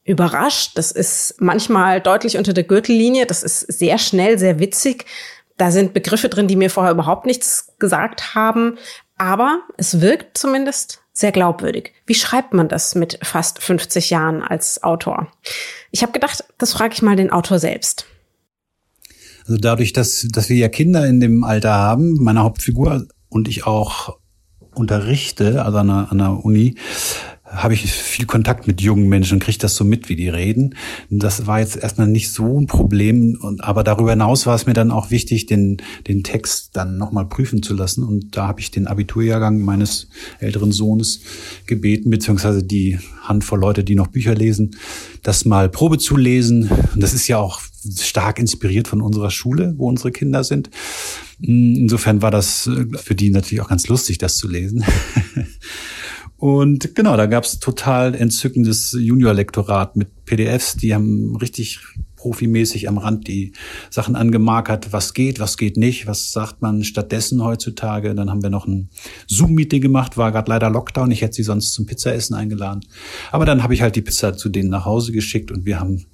überrascht, 0.03 0.77
das 0.77 0.91
ist 0.91 1.35
manchmal 1.39 2.01
deutlich 2.01 2.37
unter 2.37 2.51
der 2.51 2.65
Gürtellinie, 2.65 3.25
das 3.25 3.41
ist 3.41 3.61
sehr 3.61 3.97
schnell, 3.97 4.37
sehr 4.37 4.59
witzig. 4.59 5.05
Da 5.55 5.71
sind 5.71 5.93
Begriffe 5.93 6.27
drin, 6.27 6.47
die 6.47 6.57
mir 6.57 6.69
vorher 6.69 6.91
überhaupt 6.91 7.25
nichts 7.25 7.73
gesagt 7.79 8.35
haben, 8.35 8.77
aber 9.17 9.61
es 9.77 10.01
wirkt 10.01 10.37
zumindest 10.37 11.01
sehr 11.13 11.31
glaubwürdig. 11.31 11.93
Wie 12.05 12.15
schreibt 12.15 12.53
man 12.53 12.67
das 12.67 12.95
mit 12.95 13.19
fast 13.21 13.63
50 13.63 14.09
Jahren 14.09 14.41
als 14.41 14.83
Autor? 14.83 15.31
Ich 15.91 16.01
habe 16.01 16.11
gedacht, 16.11 16.43
das 16.57 16.73
frage 16.73 16.95
ich 16.95 17.01
mal 17.01 17.15
den 17.15 17.31
Autor 17.31 17.59
selbst. 17.59 18.07
Also 19.45 19.57
dadurch, 19.57 19.93
dass, 19.93 20.27
dass 20.31 20.49
wir 20.49 20.57
ja 20.57 20.69
Kinder 20.69 21.05
in 21.05 21.19
dem 21.19 21.43
Alter 21.43 21.73
haben, 21.73 22.15
meine 22.15 22.43
Hauptfigur 22.43 23.05
und 23.29 23.47
ich 23.47 23.65
auch 23.65 24.17
unterrichte, 24.73 25.63
also 25.63 25.77
an 25.77 25.87
der, 25.87 26.11
an 26.11 26.17
der 26.17 26.45
Uni, 26.45 26.75
habe 27.55 27.73
ich 27.73 27.91
viel 27.91 28.25
Kontakt 28.25 28.67
mit 28.67 28.81
jungen 28.81 29.07
Menschen 29.07 29.35
und 29.35 29.43
kriege 29.43 29.57
das 29.57 29.75
so 29.75 29.83
mit, 29.83 30.09
wie 30.09 30.15
die 30.15 30.29
reden. 30.29 30.75
Das 31.09 31.45
war 31.45 31.59
jetzt 31.59 31.75
erstmal 31.75 32.07
nicht 32.07 32.31
so 32.31 32.59
ein 32.59 32.67
Problem. 32.67 33.37
Und, 33.39 33.63
aber 33.63 33.83
darüber 33.83 34.11
hinaus 34.11 34.45
war 34.45 34.55
es 34.55 34.65
mir 34.65 34.73
dann 34.73 34.91
auch 34.91 35.11
wichtig, 35.11 35.45
den, 35.45 35.77
den 36.07 36.23
Text 36.23 36.71
dann 36.73 36.97
nochmal 36.97 37.25
prüfen 37.25 37.61
zu 37.61 37.73
lassen. 37.73 38.03
Und 38.03 38.35
da 38.35 38.47
habe 38.47 38.59
ich 38.59 38.71
den 38.71 38.87
Abiturjahrgang 38.87 39.59
meines 39.61 40.07
älteren 40.39 40.71
Sohnes 40.71 41.21
gebeten, 41.67 42.09
beziehungsweise 42.09 42.63
die 42.63 42.99
Handvoll 43.21 43.59
Leute, 43.59 43.83
die 43.83 43.95
noch 43.95 44.07
Bücher 44.07 44.35
lesen, 44.35 44.75
das 45.21 45.45
mal 45.45 45.69
Probe 45.69 45.99
zu 45.99 46.17
lesen. 46.17 46.69
Und 46.93 47.01
das 47.01 47.13
ist 47.13 47.27
ja 47.27 47.37
auch 47.37 47.61
stark 47.99 48.39
inspiriert 48.39 48.87
von 48.87 49.01
unserer 49.01 49.29
Schule, 49.29 49.75
wo 49.77 49.87
unsere 49.87 50.11
Kinder 50.11 50.43
sind. 50.43 50.69
Insofern 51.39 52.21
war 52.21 52.31
das 52.31 52.69
für 52.95 53.15
die 53.15 53.29
natürlich 53.29 53.61
auch 53.61 53.69
ganz 53.69 53.87
lustig, 53.87 54.17
das 54.17 54.37
zu 54.37 54.47
lesen. 54.47 54.83
Und 56.43 56.93
genau, 56.93 57.15
da 57.15 57.25
gab 57.25 57.45
es 57.45 57.59
total 57.59 58.15
entzückendes 58.15 58.91
Junior-Lektorat 58.99 59.95
mit 59.95 60.25
PDFs, 60.25 60.75
die 60.75 60.93
haben 60.93 61.37
richtig 61.37 61.79
profimäßig 62.17 62.89
am 62.89 62.97
Rand 62.97 63.29
die 63.29 63.53
Sachen 63.89 64.17
angemarkert, 64.17 64.91
was 64.91 65.13
geht, 65.13 65.39
was 65.39 65.55
geht 65.55 65.77
nicht, 65.77 66.05
was 66.05 66.33
sagt 66.33 66.61
man 66.61 66.83
stattdessen 66.83 67.41
heutzutage. 67.41 68.13
Dann 68.13 68.29
haben 68.29 68.43
wir 68.43 68.49
noch 68.49 68.67
ein 68.67 68.89
Zoom-Meeting 69.25 69.81
gemacht, 69.81 70.17
war 70.17 70.33
gerade 70.33 70.51
leider 70.51 70.69
Lockdown, 70.69 71.11
ich 71.11 71.21
hätte 71.21 71.35
sie 71.35 71.43
sonst 71.43 71.71
zum 71.71 71.85
Pizzaessen 71.85 72.35
eingeladen. 72.35 72.81
Aber 73.31 73.45
dann 73.45 73.63
habe 73.63 73.73
ich 73.73 73.81
halt 73.81 73.95
die 73.95 74.01
Pizza 74.01 74.35
zu 74.35 74.49
denen 74.49 74.69
nach 74.69 74.83
Hause 74.83 75.13
geschickt 75.13 75.49
und 75.49 75.65
wir 75.65 75.79
haben 75.79 76.07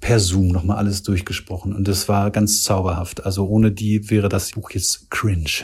per 0.00 0.18
Zoom 0.18 0.48
nochmal 0.48 0.78
alles 0.78 1.04
durchgesprochen. 1.04 1.72
Und 1.72 1.86
das 1.86 2.08
war 2.08 2.32
ganz 2.32 2.64
zauberhaft. 2.64 3.24
Also 3.24 3.46
ohne 3.46 3.70
die 3.70 4.10
wäre 4.10 4.28
das 4.28 4.50
Buch 4.50 4.72
jetzt 4.72 5.12
cringe. 5.12 5.62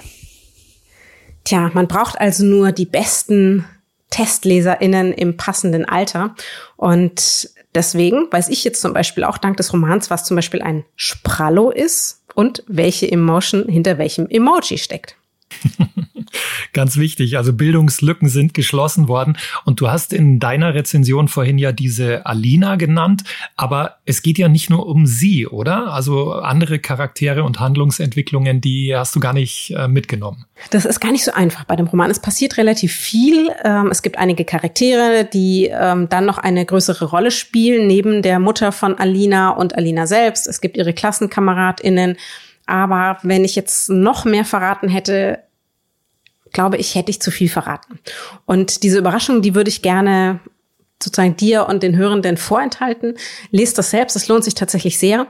Tja, 1.42 1.73
man 1.75 1.88
braucht 1.88 2.20
also 2.20 2.44
nur 2.44 2.70
die 2.70 2.87
besten 2.87 3.64
TestleserInnen 4.11 5.12
im 5.12 5.37
passenden 5.37 5.85
Alter. 5.85 6.35
Und 6.76 7.50
deswegen 7.75 8.26
weiß 8.31 8.49
ich 8.49 8.64
jetzt 8.64 8.81
zum 8.81 8.93
Beispiel 8.93 9.25
auch 9.25 9.38
dank 9.38 9.57
des 9.57 9.73
Romans, 9.73 10.11
was 10.11 10.25
zum 10.25 10.37
Beispiel 10.37 10.62
ein 10.62 10.85
Sprallo 10.97 11.71
ist 11.71 12.23
und 12.35 12.64
welche 12.67 13.11
Emotion 13.11 13.69
hinter 13.69 13.99
welchem 13.99 14.29
Emoji 14.29 14.79
steckt. 14.79 15.17
Ganz 16.73 16.97
wichtig. 16.97 17.37
Also 17.37 17.52
Bildungslücken 17.52 18.28
sind 18.28 18.54
geschlossen 18.54 19.09
worden. 19.09 19.37
Und 19.64 19.80
du 19.80 19.90
hast 19.90 20.12
in 20.12 20.38
deiner 20.38 20.75
Rezension 20.75 21.28
vorhin 21.28 21.59
ja 21.59 21.73
diese 21.73 22.26
Alina 22.26 22.76
genannt. 22.76 23.25
Aber 23.57 23.97
es 24.04 24.23
geht 24.23 24.38
ja 24.38 24.49
nicht 24.49 24.71
nur 24.71 24.87
um 24.87 25.07
sie, 25.07 25.47
oder? 25.47 25.92
Also 25.92 26.33
andere 26.33 26.78
Charaktere 26.78 27.42
und 27.42 27.61
Handlungsentwicklungen, 27.61 28.61
die 28.61 28.95
hast 28.95 29.14
du 29.16 29.21
gar 29.21 29.33
nicht 29.33 29.75
äh, 29.76 29.88
mitgenommen. 29.88 30.45
Das 30.71 30.85
ist 30.85 31.00
gar 31.00 31.12
nicht 31.12 31.25
so 31.25 31.33
einfach 31.33 31.64
bei 31.64 31.76
dem 31.76 31.87
Roman. 31.87 32.11
Es 32.11 32.21
passiert 32.21 32.57
relativ 32.57 32.92
viel. 32.92 33.50
Ähm, 33.64 33.88
es 33.90 34.02
gibt 34.02 34.19
einige 34.19 34.45
Charaktere, 34.45 35.28
die 35.33 35.71
ähm, 35.73 36.09
dann 36.09 36.26
noch 36.26 36.38
eine 36.38 36.64
größere 36.64 37.07
Rolle 37.07 37.30
spielen, 37.30 37.87
neben 37.87 38.23
der 38.23 38.38
Mutter 38.38 38.73
von 38.73 38.97
Alina 38.97 39.50
und 39.50 39.75
Alina 39.76 40.07
selbst. 40.07 40.47
Es 40.47 40.61
gibt 40.61 40.76
ihre 40.76 40.92
KlassenkameradInnen. 40.92 42.16
Aber 42.71 43.19
wenn 43.25 43.45
ich 43.45 43.57
jetzt 43.57 43.91
noch 43.91 44.25
mehr 44.25 44.45
verraten 44.45 44.89
hätte, 44.89 45.41
glaube 46.53 46.77
ich, 46.77 46.95
hätte 46.95 47.11
ich 47.11 47.21
zu 47.21 47.33
viel 47.33 47.49
verraten. 47.49 47.99
Und 48.47 48.85
diese 48.85 48.99
Überraschung, 48.99 49.43
die 49.43 49.57
würde 49.57 49.71
ich 49.71 49.83
gerne 49.83 50.39
sozusagen 51.03 51.37
dir 51.37 51.67
und 51.67 51.83
den 51.83 51.97
Hörenden 51.97 52.37
vorenthalten. 52.37 53.17
Lest 53.50 53.77
das 53.77 53.91
selbst, 53.91 54.15
es 54.15 54.29
lohnt 54.29 54.45
sich 54.45 54.55
tatsächlich 54.55 54.99
sehr. 54.99 55.27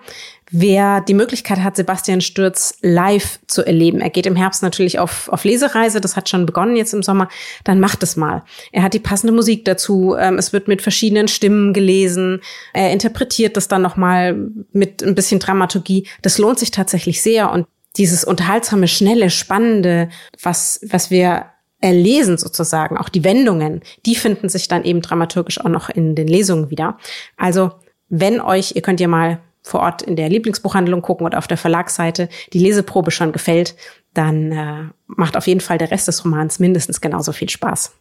Wer 0.53 1.01
die 1.01 1.15
Möglichkeit 1.15 1.59
hat, 1.59 1.77
Sebastian 1.77 2.21
Stürz 2.21 2.75
live 2.83 3.39
zu 3.47 3.65
erleben, 3.65 4.01
er 4.01 4.11
geht 4.11 4.27
im 4.27 4.35
Herbst 4.35 4.65
natürlich 4.65 4.99
auf, 4.99 5.29
auf 5.29 5.45
Lesereise, 5.45 6.01
das 6.01 6.17
hat 6.17 6.29
schon 6.29 6.45
begonnen 6.45 6.75
jetzt 6.75 6.93
im 6.93 7.05
Sommer, 7.05 7.29
dann 7.63 7.79
macht 7.79 8.03
es 8.03 8.17
mal. 8.17 8.43
Er 8.73 8.83
hat 8.83 8.93
die 8.93 8.99
passende 8.99 9.33
Musik 9.33 9.65
dazu, 9.65 10.17
ähm, 10.19 10.39
es 10.39 10.53
wird 10.53 10.67
mit 10.67 10.83
verschiedenen 10.83 11.29
Stimmen 11.29 11.73
gelesen, 11.73 12.41
er 12.73 12.93
interpretiert 12.93 13.57
das 13.57 13.69
dann 13.69 13.83
nochmal 13.83 14.37
mit 14.73 15.05
ein 15.05 15.15
bisschen 15.15 15.39
Dramaturgie. 15.39 16.09
Das 16.23 16.39
lohnt 16.39 16.59
sich 16.59 16.73
tatsächlich 16.73 17.23
sehr 17.23 17.53
und 17.53 17.67
dieses 17.97 18.25
unterhaltsame, 18.25 18.89
schnelle, 18.89 19.31
spannende, 19.31 20.09
was, 20.43 20.81
was 20.89 21.11
wir 21.11 21.47
erlesen 21.81 22.39
sozusagen, 22.39 22.97
auch 22.97 23.09
die 23.09 23.25
Wendungen, 23.25 23.83
die 24.05 24.15
finden 24.15 24.49
sich 24.49 24.69
dann 24.69 24.85
eben 24.85 25.01
dramaturgisch 25.01 25.61
auch 25.61 25.69
noch 25.69 25.89
in 25.89 26.15
den 26.15 26.27
Lesungen 26.27 26.71
wieder. 26.71 26.99
Also 27.37 27.71
wenn 28.09 28.41
euch, 28.41 28.75
ihr 28.75 28.83
könnt 28.83 29.01
ja 29.01 29.09
mal 29.09 29.41
vor 29.63 29.81
Ort 29.81 30.03
in 30.03 30.17
der 30.17 30.29
Lieblingsbuchhandlung 30.29 31.03
gucken 31.03 31.27
oder 31.27 31.39
auf 31.39 31.47
der 31.47 31.57
Verlagsseite 31.57 32.29
die 32.53 32.59
Leseprobe 32.59 33.11
schon 33.11 33.33
gefällt, 33.33 33.77
dann 34.15 34.53
äh, 34.53 34.85
macht 35.07 35.37
auf 35.37 35.47
jeden 35.47 35.61
Fall 35.61 35.79
der 35.79 35.91
Rest 35.91 36.09
des 36.09 36.25
Romans 36.25 36.59
mindestens 36.59 37.01
genauso 37.01 37.33
viel 37.33 37.49
Spaß. 37.49 37.93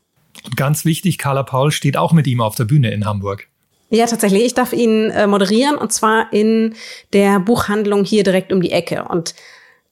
Und 0.45 0.55
ganz 0.55 0.85
wichtig, 0.85 1.17
Carla 1.17 1.43
Paul 1.43 1.71
steht 1.71 1.97
auch 1.97 2.13
mit 2.13 2.27
ihm 2.27 2.41
auf 2.41 2.55
der 2.55 2.65
Bühne 2.65 2.91
in 2.91 3.05
Hamburg. 3.05 3.47
Ja, 3.89 4.05
tatsächlich. 4.05 4.45
Ich 4.45 4.53
darf 4.53 4.71
ihn 4.71 5.09
äh, 5.09 5.27
moderieren 5.27 5.75
und 5.75 5.91
zwar 5.91 6.31
in 6.31 6.75
der 7.11 7.39
Buchhandlung 7.39 8.03
hier 8.05 8.23
direkt 8.23 8.53
um 8.53 8.61
die 8.61 8.71
Ecke. 8.71 9.05
Und 9.05 9.33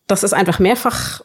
das 0.05 0.23
ist 0.23 0.33
einfach 0.33 0.59
mehrfach 0.59 1.21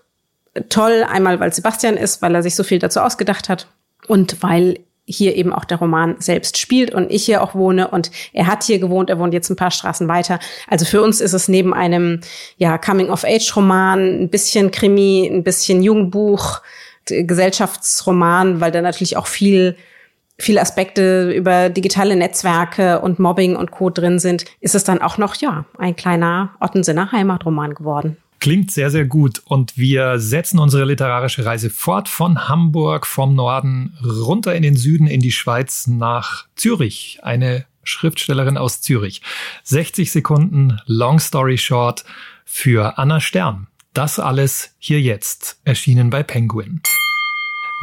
toll. 0.71 1.05
Einmal, 1.07 1.39
weil 1.39 1.53
Sebastian 1.53 1.97
ist, 1.97 2.23
weil 2.23 2.35
er 2.35 2.43
sich 2.43 2.55
so 2.55 2.65
viel 2.65 2.79
dazu 2.79 3.01
ausgedacht 3.01 3.49
hat 3.49 3.69
und 4.09 4.43
weil 4.43 4.81
hier 5.05 5.35
eben 5.37 5.53
auch 5.53 5.65
der 5.65 5.79
Roman 5.79 6.17
selbst 6.21 6.59
spielt 6.59 6.95
und 6.95 7.11
ich 7.11 7.25
hier 7.25 7.43
auch 7.43 7.55
wohne 7.55 7.89
und 7.89 8.11
er 8.33 8.47
hat 8.47 8.63
hier 8.63 8.79
gewohnt, 8.79 9.11
er 9.11 9.19
wohnt 9.19 9.35
jetzt 9.35 9.51
ein 9.51 9.57
paar 9.57 9.71
Straßen 9.71 10.09
weiter. 10.09 10.39
Also 10.69 10.85
für 10.85 11.03
uns 11.03 11.21
ist 11.21 11.33
es 11.33 11.49
neben 11.49 11.75
einem 11.75 12.21
ja 12.57 12.79
Coming-of-Age-Roman 12.79 14.23
ein 14.23 14.29
bisschen 14.29 14.71
Krimi, 14.71 15.29
ein 15.31 15.43
bisschen 15.43 15.83
Jugendbuch, 15.83 16.61
Gesellschaftsroman, 17.07 18.61
weil 18.61 18.71
da 18.71 18.81
natürlich 18.81 19.17
auch 19.17 19.27
viel 19.27 19.77
viele 20.39 20.61
Aspekte 20.61 21.31
über 21.31 21.69
digitale 21.69 22.17
Netzwerke 22.17 23.01
und 23.01 23.19
Mobbing 23.19 23.55
und 23.55 23.71
Co. 23.71 23.91
drin 23.91 24.19
sind, 24.19 24.45
ist 24.61 24.75
es 24.75 24.83
dann 24.83 25.01
auch 25.01 25.19
noch, 25.19 25.37
ja, 25.37 25.65
ein 25.79 25.95
kleiner 25.95 26.51
Ottensinner 26.61 27.13
Heimatroman 27.13 27.75
geworden. 27.75 28.17
Klingt 28.43 28.73
sehr, 28.73 28.91
sehr 28.91 29.05
gut. 29.05 29.41
Und 29.45 29.79
wir 29.79 30.19
setzen 30.19 30.59
unsere 30.59 30.85
literarische 30.85 31.47
Reise 31.47 31.71
fort 31.71 32.09
von 32.09 32.49
Hamburg, 32.49 33.07
vom 33.07 33.37
Norden 33.37 33.97
runter 34.05 34.57
in 34.57 34.65
den 34.65 34.75
Süden, 34.75 35.07
in 35.07 35.21
die 35.21 35.31
Schweiz 35.31 35.87
nach 35.87 36.47
Zürich. 36.57 37.21
Eine 37.23 37.67
Schriftstellerin 37.85 38.57
aus 38.57 38.81
Zürich. 38.81 39.23
60 39.63 40.11
Sekunden, 40.11 40.81
Long 40.87 41.21
Story 41.21 41.57
Short 41.57 42.05
für 42.45 42.99
Anna 42.99 43.21
Stern. 43.21 43.69
Das 43.95 44.19
alles 44.19 44.75
hier 44.81 45.01
jetzt, 45.01 45.61
erschienen 45.63 46.11
bei 46.11 46.25
Penguin. 46.25 46.81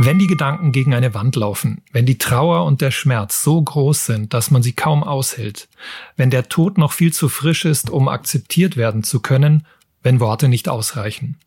Wenn 0.01 0.19
die 0.19 0.27
Gedanken 0.27 0.73
gegen 0.73 0.93
eine 0.93 1.13
Wand 1.13 1.37
laufen, 1.37 1.83
wenn 1.93 2.05
die 2.05 2.17
Trauer 2.17 2.65
und 2.65 2.81
der 2.81 2.91
Schmerz 2.91 3.43
so 3.43 3.61
groß 3.61 4.07
sind, 4.07 4.33
dass 4.33 4.51
man 4.51 4.61
sie 4.61 4.73
kaum 4.73 5.05
aushält, 5.05 5.69
wenn 6.17 6.29
der 6.29 6.49
Tod 6.49 6.77
noch 6.77 6.91
viel 6.91 7.13
zu 7.13 7.29
frisch 7.29 7.63
ist, 7.63 7.89
um 7.89 8.09
akzeptiert 8.09 8.75
werden 8.75 9.03
zu 9.03 9.21
können, 9.21 9.65
wenn 10.03 10.19
Worte 10.19 10.47
nicht 10.47 10.69
ausreichen. 10.69 11.37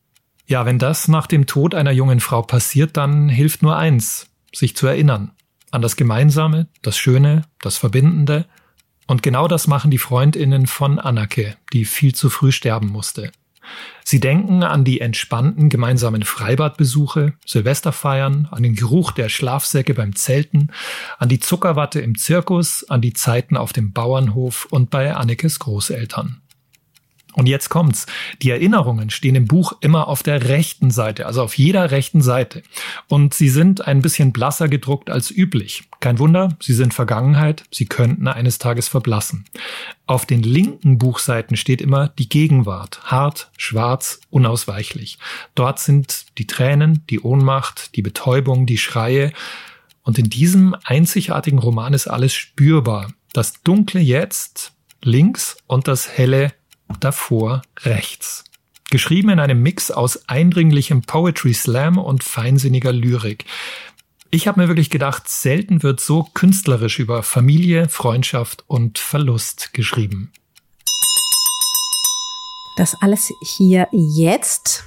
Ja, 0.46 0.66
wenn 0.66 0.78
das 0.78 1.08
nach 1.08 1.26
dem 1.26 1.46
Tod 1.46 1.74
einer 1.74 1.92
jungen 1.92 2.20
Frau 2.20 2.42
passiert, 2.42 2.96
dann 2.96 3.28
hilft 3.28 3.62
nur 3.62 3.76
eins, 3.76 4.28
sich 4.54 4.76
zu 4.76 4.86
erinnern. 4.86 5.32
An 5.70 5.82
das 5.82 5.96
Gemeinsame, 5.96 6.66
das 6.82 6.98
Schöne, 6.98 7.44
das 7.60 7.78
Verbindende. 7.78 8.46
Und 9.06 9.22
genau 9.22 9.48
das 9.48 9.66
machen 9.66 9.90
die 9.90 9.98
Freundinnen 9.98 10.66
von 10.66 10.98
Annake, 10.98 11.56
die 11.72 11.84
viel 11.84 12.14
zu 12.14 12.28
früh 12.28 12.52
sterben 12.52 12.88
musste. 12.88 13.32
Sie 14.04 14.20
denken 14.20 14.62
an 14.64 14.84
die 14.84 15.00
entspannten 15.00 15.68
gemeinsamen 15.68 16.24
Freibadbesuche, 16.24 17.34
Silvesterfeiern, 17.46 18.48
an 18.50 18.62
den 18.62 18.74
Geruch 18.74 19.12
der 19.12 19.28
Schlafsäcke 19.28 19.94
beim 19.94 20.14
Zelten, 20.16 20.72
an 21.18 21.28
die 21.28 21.40
Zuckerwatte 21.40 22.00
im 22.00 22.18
Zirkus, 22.18 22.88
an 22.90 23.00
die 23.00 23.12
Zeiten 23.12 23.56
auf 23.56 23.72
dem 23.72 23.92
Bauernhof 23.92 24.66
und 24.70 24.90
bei 24.90 25.14
Annekes 25.14 25.60
Großeltern. 25.60 26.41
Und 27.34 27.46
jetzt 27.48 27.70
kommt's. 27.70 28.06
Die 28.42 28.50
Erinnerungen 28.50 29.08
stehen 29.08 29.34
im 29.34 29.46
Buch 29.46 29.72
immer 29.80 30.08
auf 30.08 30.22
der 30.22 30.48
rechten 30.48 30.90
Seite, 30.90 31.26
also 31.26 31.42
auf 31.42 31.56
jeder 31.56 31.90
rechten 31.90 32.20
Seite. 32.20 32.62
Und 33.08 33.32
sie 33.32 33.48
sind 33.48 33.86
ein 33.86 34.02
bisschen 34.02 34.32
blasser 34.32 34.68
gedruckt 34.68 35.08
als 35.08 35.30
üblich. 35.30 35.84
Kein 36.00 36.18
Wunder, 36.18 36.56
sie 36.60 36.74
sind 36.74 36.92
Vergangenheit, 36.92 37.64
sie 37.70 37.86
könnten 37.86 38.28
eines 38.28 38.58
Tages 38.58 38.88
verblassen. 38.88 39.46
Auf 40.06 40.26
den 40.26 40.42
linken 40.42 40.98
Buchseiten 40.98 41.56
steht 41.56 41.80
immer 41.80 42.08
die 42.08 42.28
Gegenwart, 42.28 43.00
hart, 43.04 43.50
schwarz, 43.56 44.20
unausweichlich. 44.28 45.18
Dort 45.54 45.78
sind 45.78 46.26
die 46.36 46.46
Tränen, 46.46 47.04
die 47.08 47.20
Ohnmacht, 47.20 47.96
die 47.96 48.02
Betäubung, 48.02 48.66
die 48.66 48.78
Schreie. 48.78 49.32
Und 50.02 50.18
in 50.18 50.28
diesem 50.28 50.76
einzigartigen 50.84 51.58
Roman 51.58 51.94
ist 51.94 52.08
alles 52.08 52.34
spürbar. 52.34 53.12
Das 53.32 53.62
dunkle 53.62 54.00
Jetzt 54.00 54.72
links 55.02 55.56
und 55.66 55.88
das 55.88 56.08
helle 56.08 56.52
davor 57.00 57.62
rechts. 57.80 58.44
Geschrieben 58.90 59.30
in 59.30 59.40
einem 59.40 59.62
Mix 59.62 59.90
aus 59.90 60.28
eindringlichem 60.28 61.02
Poetry 61.02 61.54
Slam 61.54 61.98
und 61.98 62.24
feinsinniger 62.24 62.92
Lyrik. 62.92 63.46
Ich 64.30 64.48
habe 64.48 64.60
mir 64.60 64.68
wirklich 64.68 64.90
gedacht, 64.90 65.28
selten 65.28 65.82
wird 65.82 66.00
so 66.00 66.24
künstlerisch 66.34 66.98
über 66.98 67.22
Familie, 67.22 67.88
Freundschaft 67.88 68.64
und 68.66 68.98
Verlust 68.98 69.72
geschrieben. 69.72 70.32
Das 72.76 72.96
alles 73.00 73.32
hier 73.42 73.88
jetzt 73.92 74.84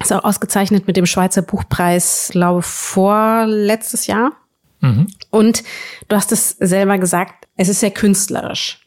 ist 0.00 0.12
auch 0.12 0.24
ausgezeichnet 0.24 0.86
mit 0.86 0.96
dem 0.96 1.06
Schweizer 1.06 1.42
Buchpreis, 1.42 2.28
glaube 2.32 2.62
vorletztes 2.62 4.06
Jahr. 4.06 4.32
Mhm. 4.80 5.06
Und 5.30 5.64
du 6.08 6.16
hast 6.16 6.32
es 6.32 6.50
selber 6.50 6.98
gesagt, 6.98 7.46
es 7.56 7.68
ist 7.68 7.80
sehr 7.80 7.90
künstlerisch. 7.90 8.80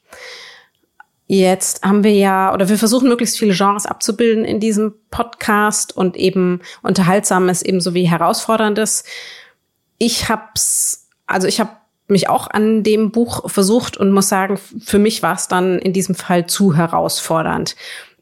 Jetzt 1.28 1.84
haben 1.84 2.06
wir 2.06 2.14
ja, 2.14 2.54
oder 2.54 2.70
wir 2.70 2.78
versuchen 2.78 3.10
möglichst 3.10 3.38
viele 3.38 3.54
Genres 3.54 3.86
abzubilden 3.86 4.46
in 4.46 4.62
diesem 4.62 4.94
Podcast 5.12 5.96
und 5.96 6.16
eben 6.16 6.62
unterhaltsames 6.84 7.62
ebenso 7.62 7.94
wie 7.94 8.06
herausforderndes. 8.06 9.04
Ich 9.98 10.30
hab's, 10.30 11.10
also 11.26 11.48
ich 11.48 11.60
habe 11.60 11.72
mich 12.08 12.30
auch 12.30 12.50
an 12.50 12.84
dem 12.84 13.12
Buch 13.12 13.50
versucht 13.50 13.98
und 13.98 14.12
muss 14.12 14.30
sagen, 14.30 14.58
für 14.58 15.00
mich 15.00 15.22
war 15.22 15.36
es 15.36 15.50
dann 15.50 15.80
in 15.80 15.92
diesem 15.92 16.16
Fall 16.16 16.48
zu 16.48 16.76
herausfordernd. 16.78 17.76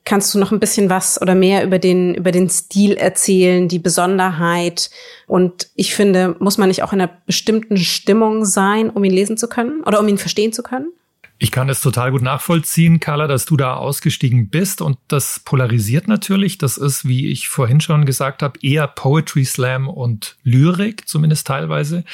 Kannst 0.04 0.34
du 0.34 0.40
noch 0.40 0.52
ein 0.52 0.60
bisschen 0.60 0.90
was 0.90 1.22
oder 1.22 1.36
mehr 1.36 1.64
über 1.64 1.78
den, 1.78 2.16
über 2.16 2.32
den 2.32 2.50
Stil 2.50 2.94
erzählen, 2.94 3.68
die 3.68 3.80
Besonderheit? 3.80 4.90
Und 5.28 5.70
ich 5.76 5.94
finde, 5.94 6.36
muss 6.40 6.58
man 6.58 6.70
nicht 6.70 6.82
auch 6.82 6.94
in 6.94 7.02
einer 7.02 7.12
bestimmten 7.28 7.78
Stimmung 7.78 8.46
sein, 8.46 8.90
um 8.90 9.04
ihn 9.04 9.14
lesen 9.14 9.38
zu 9.38 9.48
können 9.48 9.84
oder 9.84 10.00
um 10.00 10.08
ihn 10.08 10.18
verstehen 10.18 10.54
zu 10.54 10.64
können? 10.64 10.92
Ich 11.38 11.52
kann 11.52 11.68
es 11.68 11.82
total 11.82 12.12
gut 12.12 12.22
nachvollziehen, 12.22 13.02
Carla, 13.02 13.28
dass 13.28 13.44
du 13.46 13.58
da 13.58 13.76
ausgestiegen 13.76 14.50
bist 14.50 14.82
und 14.82 14.98
das 15.10 15.42
polarisiert 15.42 16.08
natürlich. 16.08 16.58
Das 16.58 16.78
ist, 16.78 17.06
wie 17.06 17.28
ich 17.28 17.50
vorhin 17.50 17.82
schon 17.82 18.06
gesagt 18.06 18.42
habe, 18.42 18.58
eher 18.62 18.88
Poetry 18.88 19.44
Slam 19.44 19.90
und 19.90 20.38
Lyrik, 20.44 21.10
zumindest 21.10 21.48
teilweise. 21.48 22.06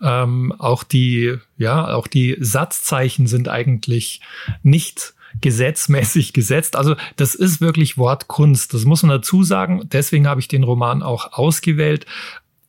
Ähm, 0.00 0.52
auch 0.58 0.84
die, 0.84 1.38
ja, 1.56 1.92
auch 1.92 2.06
die 2.06 2.36
Satzzeichen 2.38 3.26
sind 3.26 3.48
eigentlich 3.48 4.20
nicht 4.62 5.14
gesetzmäßig 5.40 6.32
gesetzt. 6.32 6.76
Also 6.76 6.94
das 7.16 7.34
ist 7.34 7.60
wirklich 7.60 7.98
Wortkunst. 7.98 8.74
Das 8.74 8.84
muss 8.84 9.02
man 9.02 9.10
dazu 9.10 9.42
sagen. 9.42 9.88
Deswegen 9.92 10.28
habe 10.28 10.40
ich 10.40 10.48
den 10.48 10.62
Roman 10.62 11.02
auch 11.02 11.32
ausgewählt, 11.32 12.06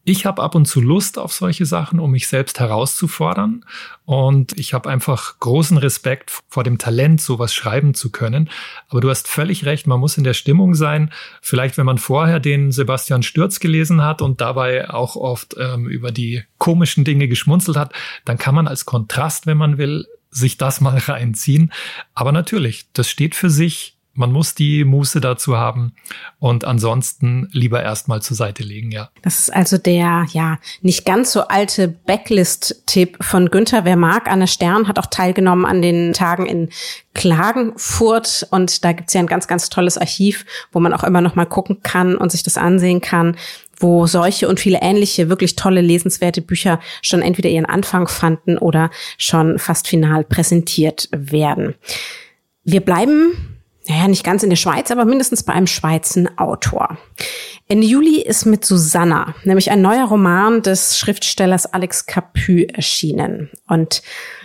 ich 0.10 0.26
habe 0.26 0.41
ab 0.41 0.56
und 0.56 0.65
zu 0.65 0.82
Lust 0.82 1.19
auf 1.19 1.34
solche 1.34 1.67
Sachen, 1.67 2.00
um 2.00 2.10
mich 2.10 2.28
selbst 2.28 2.60
herauszufordern. 2.60 3.63
Und 4.06 4.58
ich 4.58 4.74
habe 4.74 4.89
einfach 4.89 5.39
großen 5.39 5.78
Respekt 5.78 6.32
vor 6.48 6.63
dem 6.63 6.80
Talent, 6.80 7.22
sowas 7.22 7.54
schreiben 7.54 7.93
zu 7.93 8.12
können. 8.12 8.50
Aber 8.88 9.02
du 9.02 9.10
hast 9.12 9.28
völlig 9.28 9.65
recht, 9.65 9.86
man 9.86 10.00
muss 10.00 10.17
in 10.17 10.24
der 10.24 10.34
Stimmung 10.34 10.74
sein. 10.74 11.12
Vielleicht, 11.43 11.78
wenn 11.78 11.86
man 11.86 12.00
vorher 12.00 12.39
den 12.39 12.72
Sebastian 12.72 13.22
Stürz 13.22 13.60
gelesen 13.60 14.04
hat 14.04 14.24
und 14.24 14.41
dabei 14.41 14.89
auch 14.89 15.15
oft 15.15 15.56
ähm, 15.60 15.88
über 15.88 16.12
die 16.12 16.43
komischen 16.58 17.04
Dinge 17.04 17.28
geschmunzelt 17.28 17.78
hat, 17.78 17.93
dann 18.26 18.39
kann 18.39 18.56
man 18.56 18.67
als 18.67 18.86
Kontrast, 18.86 19.45
wenn 19.45 19.58
man 19.58 19.78
will, 19.78 20.08
sich 20.32 20.58
das 20.58 20.82
mal 20.82 20.98
reinziehen. 21.08 21.72
Aber 22.15 22.32
natürlich, 22.32 22.88
das 22.93 23.10
steht 23.10 23.36
für 23.36 23.52
sich 23.52 23.98
man 24.19 24.34
muss 24.34 24.53
die 24.53 24.84
Muße 24.84 25.21
dazu 25.21 25.58
haben 25.58 25.93
und 26.39 26.65
ansonsten 26.65 27.47
lieber 27.53 27.82
erstmal 27.82 28.21
zur 28.21 28.36
Seite 28.36 28.63
legen, 28.63 28.91
ja. 28.91 29.10
Das 29.21 29.39
ist 29.39 29.55
also 29.55 29.77
der, 29.77 30.27
ja, 30.32 30.60
nicht 30.82 31.05
ganz 31.05 31.32
so 31.32 31.47
alte 31.47 31.88
Backlist-Tipp 31.88 33.17
von 33.21 33.49
Günther. 33.49 33.86
Wer 33.86 33.95
mag, 33.95 34.29
Anne 34.29 34.47
Stern 34.47 34.89
hat 34.89 34.99
auch 34.99 35.05
teilgenommen 35.05 35.65
an 35.65 35.82
den 35.82 36.12
Tagen 36.12 36.45
in 36.45 36.69
Klagenfurt 37.13 38.45
und 38.51 38.84
da 38.84 38.91
gibt's 38.91 39.13
ja 39.13 39.21
ein 39.21 39.27
ganz, 39.27 39.47
ganz 39.47 39.69
tolles 39.69 39.97
Archiv, 39.97 40.45
wo 40.73 40.82
man 40.82 40.93
auch 40.93 41.05
immer 41.05 41.21
noch 41.21 41.36
mal 41.36 41.45
gucken 41.45 41.82
kann 41.82 42.17
und 42.17 42.29
sich 42.32 42.43
das 42.43 42.58
ansehen 42.58 42.99
kann, 42.99 43.38
wo 43.77 44.05
solche 44.05 44.49
und 44.49 44.60
viele 44.60 44.79
ähnliche 44.82 45.29
wirklich 45.29 45.55
tolle 45.55 45.79
lesenswerte 45.79 46.41
Bücher 46.41 46.82
schon 47.01 47.21
entweder 47.21 47.49
ihren 47.49 47.65
Anfang 47.65 48.10
fanden 48.10 48.58
oder 48.58 48.91
schon 49.17 49.60
fast 49.60 49.88
final 49.88 50.25
präsentiert 50.25 51.08
werden. 51.13 51.75
Wir 52.65 52.82
bleiben 52.82 53.59
naja, 53.89 54.08
nicht 54.08 54.23
ganz 54.23 54.43
in 54.43 54.52
der 54.52 54.56
Schweiz, 54.56 54.91
aber 54.91 55.04
mindestens 55.04 55.41
bei 55.41 55.54
einem 55.54 55.67
Schweizer 55.67 56.30
Autor. 56.38 56.97
Ende 57.67 57.88
Juli 57.88 58.21
ist 58.21 58.45
mit 58.45 58.63
Susanna, 58.63 59.34
nämlich 59.43 59.71
ein 59.71 59.82
neuer 59.82 60.06
Roman 60.06 60.62
des 60.62 60.97
Schriftstellers 60.99 61.65
Alex 61.65 62.06
Capu 62.06 62.65
erschienen. 62.71 63.49
Und 63.67 64.04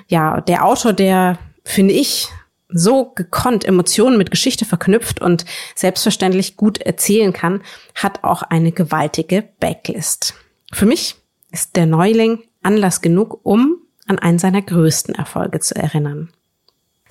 ja, 0.08 0.40
der 0.40 0.64
Autor, 0.64 0.94
der, 0.94 1.38
finde 1.62 1.92
ich, 1.92 2.28
so 2.68 3.12
gekonnt 3.14 3.66
Emotionen 3.66 4.16
mit 4.16 4.30
Geschichte 4.30 4.64
verknüpft 4.64 5.20
und 5.20 5.44
selbstverständlich 5.74 6.56
gut 6.56 6.78
erzählen 6.78 7.34
kann, 7.34 7.62
hat 7.94 8.24
auch 8.24 8.42
eine 8.42 8.72
gewaltige 8.72 9.44
Backlist. 9.60 10.34
Für 10.72 10.86
mich 10.86 11.16
ist 11.52 11.76
der 11.76 11.84
Neuling 11.84 12.42
Anlass 12.62 13.02
genug, 13.02 13.40
um 13.42 13.76
an 14.06 14.18
einen 14.18 14.38
seiner 14.38 14.62
größten 14.62 15.14
Erfolge 15.14 15.60
zu 15.60 15.76
erinnern. 15.76 16.30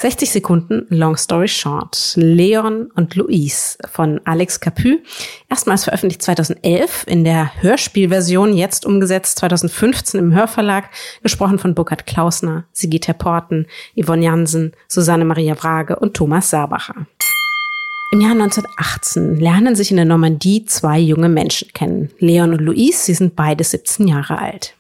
60 0.04 0.32
Sekunden 0.32 0.86
Long 0.90 1.16
Story 1.16 1.48
Short. 1.48 2.16
Leon 2.18 2.92
und 2.94 3.16
Louise 3.16 3.78
von 3.90 4.20
Alex 4.26 4.60
Capu. 4.60 4.98
Erstmals 5.50 5.86
veröffentlicht 5.86 6.22
2011 6.24 7.06
in 7.08 7.24
der 7.24 7.50
Hörspielversion, 7.62 8.54
jetzt 8.54 8.86
umgesetzt 8.86 9.40
2015 9.40 10.20
im 10.20 10.34
Hörverlag, 10.36 10.90
gesprochen 11.22 11.58
von 11.58 11.74
Burkhard 11.74 12.06
Klausner, 12.06 12.66
Sigita 12.74 13.14
Porten, 13.14 13.66
Yvonne 13.96 14.26
Jansen, 14.26 14.74
Susanne 14.90 15.24
Maria 15.24 15.56
Wrage 15.64 15.96
und 15.96 16.16
Thomas 16.16 16.50
Sabacher. 16.50 17.08
Im 18.12 18.20
Jahr 18.20 18.32
1918 18.32 19.40
lernen 19.40 19.78
sich 19.78 19.90
in 19.90 19.96
der 19.96 20.06
Normandie 20.06 20.66
zwei 20.66 21.00
junge 21.00 21.30
Menschen 21.30 21.70
kennen. 21.74 22.10
Leon 22.20 22.52
und 22.52 22.60
Louise, 22.60 23.06
sie 23.06 23.14
sind 23.14 23.38
beide 23.38 23.64
17 23.64 24.10
Jahre 24.10 24.38
alt. 24.38 24.76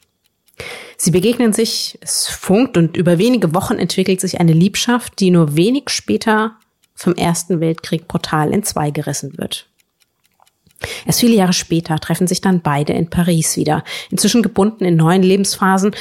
Sie 1.04 1.12
begegnen 1.12 1.52
sich, 1.52 2.00
es 2.00 2.30
funkt 2.30 2.78
und 2.78 2.96
über 2.96 3.18
wenige 3.18 3.54
Wochen 3.54 3.74
entwickelt 3.74 4.22
sich 4.22 4.40
eine 4.40 4.54
Liebschaft, 4.54 5.20
die 5.20 5.32
nur 5.32 5.58
wenig 5.58 5.90
später 5.90 6.56
vom 6.96 7.14
Ersten 7.16 7.60
Weltkrieg 7.60 8.08
brutal 8.08 8.54
in 8.54 8.64
zwei 8.64 8.90
gerissen 8.90 9.38
wird. 9.38 9.68
Erst 11.06 11.20
viele 11.20 11.36
Jahre 11.36 11.52
später 11.52 12.00
treffen 12.00 12.26
sich 12.26 12.40
dann 12.40 12.62
beide 12.62 12.94
in 12.94 13.10
Paris 13.10 13.58
wieder, 13.58 13.84
inzwischen 14.12 14.44
gebunden 14.44 14.86
in 14.86 14.96
neuen 14.96 15.24
Lebensphasen. 15.24 15.94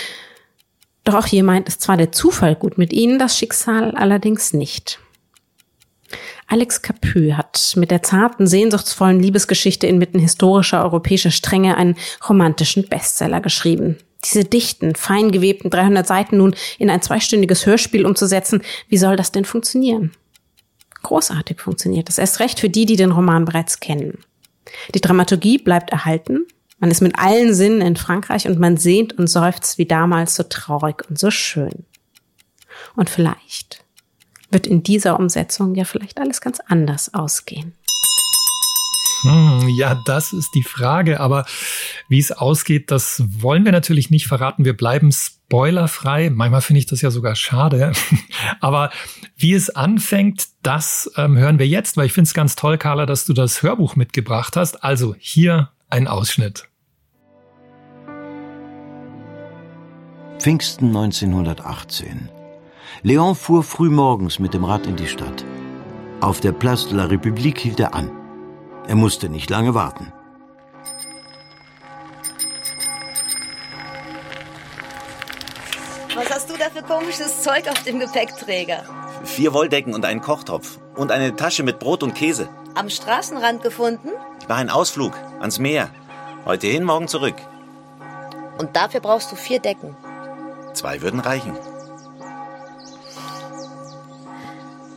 Doch 1.02 1.14
auch 1.14 1.26
hier 1.26 1.42
meint 1.42 1.68
es 1.68 1.80
zwar 1.80 1.96
der 1.96 2.12
Zufall 2.12 2.54
gut 2.54 2.78
mit 2.78 2.92
ihnen, 2.92 3.18
das 3.18 3.36
Schicksal 3.36 3.96
allerdings 3.96 4.52
nicht. 4.52 5.00
Alex 6.46 6.80
Capu 6.80 7.32
hat 7.32 7.72
mit 7.74 7.90
der 7.90 8.04
zarten, 8.04 8.46
sehnsuchtsvollen 8.46 9.18
Liebesgeschichte 9.18 9.88
inmitten 9.88 10.20
historischer 10.20 10.84
europäischer 10.84 11.32
Stränge 11.32 11.76
einen 11.76 11.96
romantischen 12.28 12.88
Bestseller 12.88 13.40
geschrieben. 13.40 13.98
Diese 14.24 14.44
dichten, 14.44 14.94
fein 14.94 15.32
gewebten 15.32 15.70
300 15.70 16.06
Seiten 16.06 16.36
nun 16.36 16.54
in 16.78 16.90
ein 16.90 17.02
zweistündiges 17.02 17.66
Hörspiel 17.66 18.06
umzusetzen, 18.06 18.62
wie 18.88 18.98
soll 18.98 19.16
das 19.16 19.32
denn 19.32 19.44
funktionieren? 19.44 20.12
Großartig 21.02 21.60
funktioniert 21.60 22.08
das. 22.08 22.18
Erst 22.18 22.40
recht 22.40 22.60
für 22.60 22.68
die, 22.68 22.86
die 22.86 22.96
den 22.96 23.10
Roman 23.10 23.44
bereits 23.44 23.80
kennen. 23.80 24.18
Die 24.94 25.00
Dramaturgie 25.00 25.58
bleibt 25.58 25.90
erhalten. 25.90 26.46
Man 26.78 26.90
ist 26.90 27.00
mit 27.00 27.18
allen 27.18 27.54
Sinnen 27.54 27.80
in 27.80 27.96
Frankreich 27.96 28.46
und 28.46 28.58
man 28.58 28.76
sehnt 28.76 29.18
und 29.18 29.28
seufzt 29.28 29.78
wie 29.78 29.86
damals 29.86 30.36
so 30.36 30.44
traurig 30.44 31.08
und 31.08 31.18
so 31.18 31.30
schön. 31.30 31.84
Und 32.94 33.10
vielleicht 33.10 33.84
wird 34.50 34.66
in 34.66 34.82
dieser 34.82 35.18
Umsetzung 35.18 35.74
ja 35.74 35.84
vielleicht 35.84 36.20
alles 36.20 36.40
ganz 36.40 36.60
anders 36.60 37.14
ausgehen. 37.14 37.74
Hm, 39.22 39.68
ja, 39.76 40.00
das 40.04 40.32
ist 40.32 40.54
die 40.54 40.62
Frage. 40.62 41.20
Aber 41.20 41.44
wie 42.08 42.18
es 42.18 42.32
ausgeht, 42.32 42.90
das 42.90 43.22
wollen 43.26 43.64
wir 43.64 43.72
natürlich 43.72 44.10
nicht 44.10 44.26
verraten. 44.26 44.64
Wir 44.64 44.76
bleiben 44.76 45.12
spoilerfrei. 45.12 46.30
Manchmal 46.30 46.60
finde 46.60 46.80
ich 46.80 46.86
das 46.86 47.00
ja 47.02 47.10
sogar 47.10 47.34
schade. 47.34 47.92
Aber 48.60 48.90
wie 49.36 49.54
es 49.54 49.70
anfängt, 49.70 50.48
das 50.62 51.10
ähm, 51.16 51.36
hören 51.36 51.58
wir 51.58 51.66
jetzt, 51.66 51.96
weil 51.96 52.06
ich 52.06 52.12
finde 52.12 52.28
es 52.28 52.34
ganz 52.34 52.56
toll, 52.56 52.78
Carla, 52.78 53.06
dass 53.06 53.24
du 53.24 53.32
das 53.32 53.62
Hörbuch 53.62 53.96
mitgebracht 53.96 54.56
hast. 54.56 54.82
Also 54.82 55.14
hier 55.18 55.70
ein 55.88 56.08
Ausschnitt. 56.08 56.68
Pfingsten 60.38 60.88
1918. 60.88 62.28
Leon 63.04 63.34
fuhr 63.36 63.62
früh 63.62 63.90
morgens 63.90 64.38
mit 64.38 64.54
dem 64.54 64.64
Rad 64.64 64.86
in 64.86 64.96
die 64.96 65.06
Stadt. 65.06 65.44
Auf 66.20 66.40
der 66.40 66.52
Place 66.52 66.88
de 66.88 66.96
la 66.96 67.06
République 67.06 67.58
hielt 67.58 67.78
er 67.78 67.94
an. 67.94 68.10
Er 68.86 68.96
musste 68.96 69.28
nicht 69.28 69.48
lange 69.48 69.74
warten. 69.74 70.12
Was 76.14 76.30
hast 76.30 76.50
du 76.50 76.56
da 76.58 76.68
für 76.68 76.82
komisches 76.82 77.42
Zeug 77.42 77.68
auf 77.68 77.82
dem 77.84 77.98
Gepäckträger? 78.00 78.84
Vier 79.24 79.54
Wolldecken 79.54 79.94
und 79.94 80.04
einen 80.04 80.20
Kochtopf. 80.20 80.78
Und 80.94 81.10
eine 81.10 81.36
Tasche 81.36 81.62
mit 81.62 81.78
Brot 81.78 82.02
und 82.02 82.14
Käse. 82.14 82.48
Am 82.74 82.90
Straßenrand 82.90 83.62
gefunden? 83.62 84.08
Ich 84.40 84.48
war 84.48 84.56
ein 84.56 84.68
Ausflug 84.68 85.14
ans 85.40 85.58
Meer. 85.58 85.88
Heute 86.44 86.66
hin, 86.66 86.84
morgen 86.84 87.08
zurück. 87.08 87.36
Und 88.58 88.76
dafür 88.76 89.00
brauchst 89.00 89.32
du 89.32 89.36
vier 89.36 89.60
Decken. 89.60 89.96
Zwei 90.74 91.00
würden 91.00 91.20
reichen. 91.20 91.56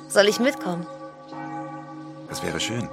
Soll 0.08 0.28
ich 0.28 0.40
mitkommen? 0.40 0.86
Das 2.28 2.44
wäre 2.44 2.60
schön. 2.60 2.90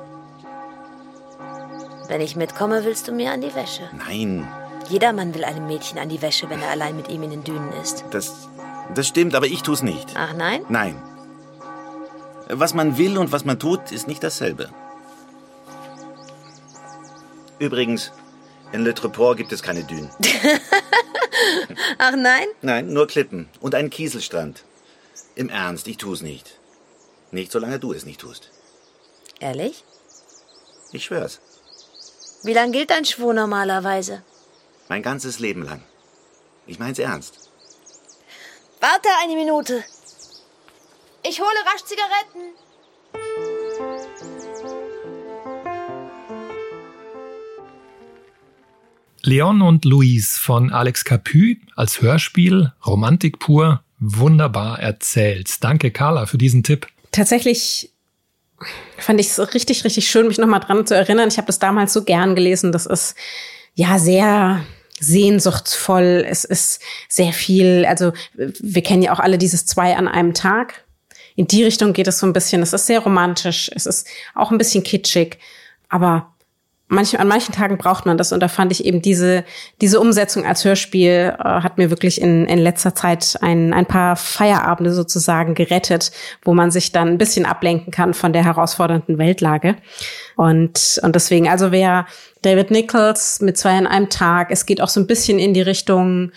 Wenn 2.13 2.21
ich 2.21 2.37
mitkomme, 2.37 2.85
willst 2.85 3.09
du 3.09 3.13
mir 3.13 3.33
an 3.33 3.41
die 3.41 3.55
Wäsche. 3.55 3.89
Nein. 4.07 4.47
Jeder 4.91 5.15
Mann 5.15 5.35
will 5.35 5.45
einem 5.45 5.67
Mädchen 5.67 5.99
an 5.99 6.11
die 6.11 6.21
Wäsche, 6.21 6.51
wenn 6.51 6.61
er 6.61 6.69
allein 6.69 6.95
mit 6.95 7.09
ihm 7.09 7.23
in 7.23 7.31
den 7.31 7.43
Dünen 7.43 7.73
ist. 7.83 8.05
Das, 8.11 8.51
das 8.95 9.09
stimmt, 9.09 9.35
aber 9.35 9.47
ich 9.47 9.63
tu's 9.63 9.81
nicht. 9.81 10.11
Ach 10.15 10.35
nein? 10.35 10.63
Nein. 10.69 10.95
Was 12.51 12.75
man 12.75 12.99
will 12.99 13.17
und 13.17 13.33
was 13.33 13.47
man 13.47 13.59
tut, 13.59 13.93
ist 13.93 14.09
nicht 14.09 14.23
dasselbe. 14.23 14.69
Übrigens, 17.59 18.13
in 18.73 18.85
Le 18.85 18.93
Treport 18.93 19.39
gibt 19.39 19.53
es 19.53 19.63
keine 19.63 19.83
Dünen. 19.83 20.11
Ach 21.97 22.15
nein? 22.15 22.45
Nein, 22.61 22.93
nur 22.93 23.07
Klippen 23.07 23.49
und 23.63 23.75
einen 23.75 23.89
Kieselstrand. 23.89 24.65
Im 25.35 25.49
Ernst, 25.49 25.89
ich 25.89 25.97
tu's 25.97 26.21
nicht. 26.21 26.59
Nicht 27.31 27.51
solange 27.51 27.79
du 27.79 27.95
es 27.95 28.05
nicht 28.05 28.21
tust. 28.21 28.51
Ehrlich? 29.41 29.83
Ich 30.93 31.05
schwör's. 31.05 31.41
Wie 32.45 32.53
lang 32.53 32.73
gilt 32.73 32.91
dein 32.91 33.05
Schwur 33.05 33.35
normalerweise? 33.35 34.23
Mein 34.89 35.03
ganzes 35.03 35.39
Leben 35.39 35.63
lang. 35.63 35.83
Ich 36.67 36.79
mein's 36.79 36.99
ernst. 36.99 37.51
Warte 38.81 39.09
eine 39.23 39.35
Minute. 39.35 39.85
Ich 41.23 41.41
hole 41.41 41.49
rasch 41.67 41.85
Zigaretten. 41.85 42.53
Leon 49.23 49.63
und 49.63 49.85
Louise 49.85 50.39
von 50.39 50.73
Alex 50.73 51.05
Capu 51.05 51.55
als 51.77 52.03
Hörspiel, 52.03 52.73
Romantik 52.85 53.39
pur, 53.39 53.85
wunderbar 54.01 54.81
erzählt. 54.81 55.63
Danke, 55.63 55.93
Carla, 55.93 56.27
für 56.27 56.39
diesen 56.39 56.65
Tipp. 56.65 56.89
Tatsächlich 57.13 57.92
fand 58.99 59.21
ich 59.21 59.29
es 59.29 59.55
richtig, 59.55 59.85
richtig 59.85 60.09
schön, 60.09 60.29
mich 60.29 60.39
nochmal 60.39 60.61
dran 60.61 60.87
zu 60.87 60.95
erinnern. 60.95 61.29
Ich 61.29 61.37
habe 61.37 61.47
das 61.47 61.59
damals 61.59 61.93
so 61.93 62.05
gern 62.05 62.35
gelesen. 62.35 62.73
Das 62.73 62.87
ist 62.87 63.15
ja 63.75 63.99
sehr 63.99 64.65
sehnsuchtsvoll. 65.01 66.25
Es 66.29 66.45
ist 66.45 66.81
sehr 67.09 67.33
viel, 67.33 67.85
also 67.87 68.13
wir 68.35 68.83
kennen 68.83 69.03
ja 69.03 69.13
auch 69.13 69.21
alle 69.21 69.39
dieses 69.39 69.67
zwei 69.67 69.97
an 69.97 70.09
einem 70.09 70.35
Tag. 70.35 70.85
In 71.35 71.47
die 71.47 71.65
Richtung 71.65 71.93
geht 71.93 72.07
es 72.07 72.19
so 72.19 72.27
ein 72.27 72.33
bisschen. 72.33 72.63
Es 72.63 72.73
ist 72.73 72.87
sehr 72.87 73.01
romantisch. 73.01 73.71
Es 73.75 73.87
ist 73.87 74.07
auch 74.35 74.51
ein 74.51 74.59
bisschen 74.59 74.85
kitschig. 74.85 75.39
Aber 75.89 76.32
manch, 76.93 77.19
an 77.19 77.27
manchen 77.27 77.53
Tagen 77.53 77.79
braucht 77.79 78.07
man 78.07 78.19
das 78.19 78.33
und 78.33 78.41
da 78.41 78.49
fand 78.49 78.71
ich 78.71 78.85
eben 78.85 79.03
diese, 79.03 79.45
diese 79.81 79.99
Umsetzung 79.99 80.45
als 80.47 80.65
Hörspiel 80.65 81.35
äh, 81.39 81.43
hat 81.43 81.79
mir 81.79 81.91
wirklich 81.91 82.21
in, 82.21 82.47
in 82.47 82.59
letzter 82.59 82.95
Zeit 82.95 83.39
ein, 83.41 83.73
ein 83.73 83.87
paar 83.87 84.17
Feierabende 84.17 84.93
sozusagen 84.93 85.55
gerettet, 85.55 86.13
wo 86.45 86.55
man 86.55 86.71
sich 86.71 86.93
dann 86.93 87.09
ein 87.09 87.19
bisschen 87.19 87.47
ablenken 87.47 87.91
kann 87.91 88.15
von 88.15 88.33
der 88.33 88.45
herausfordernden 88.45 89.19
Weltlage. 89.19 89.77
Und, 90.37 91.01
und 91.03 91.15
deswegen, 91.15 91.49
also 91.49 91.73
wer 91.73 92.07
David 92.43 92.71
Nichols 92.71 93.41
mit 93.41 93.57
zwei 93.57 93.79
in 93.79 93.87
einem 93.87 94.09
Tag, 94.09 94.51
es 94.51 94.67
geht 94.67 94.81
auch 94.81 94.89
so 94.89 95.01
ein 95.01 95.07
bisschen 95.07 95.39
in 95.39 95.55
die 95.55 95.63
Richtung, 95.63 96.33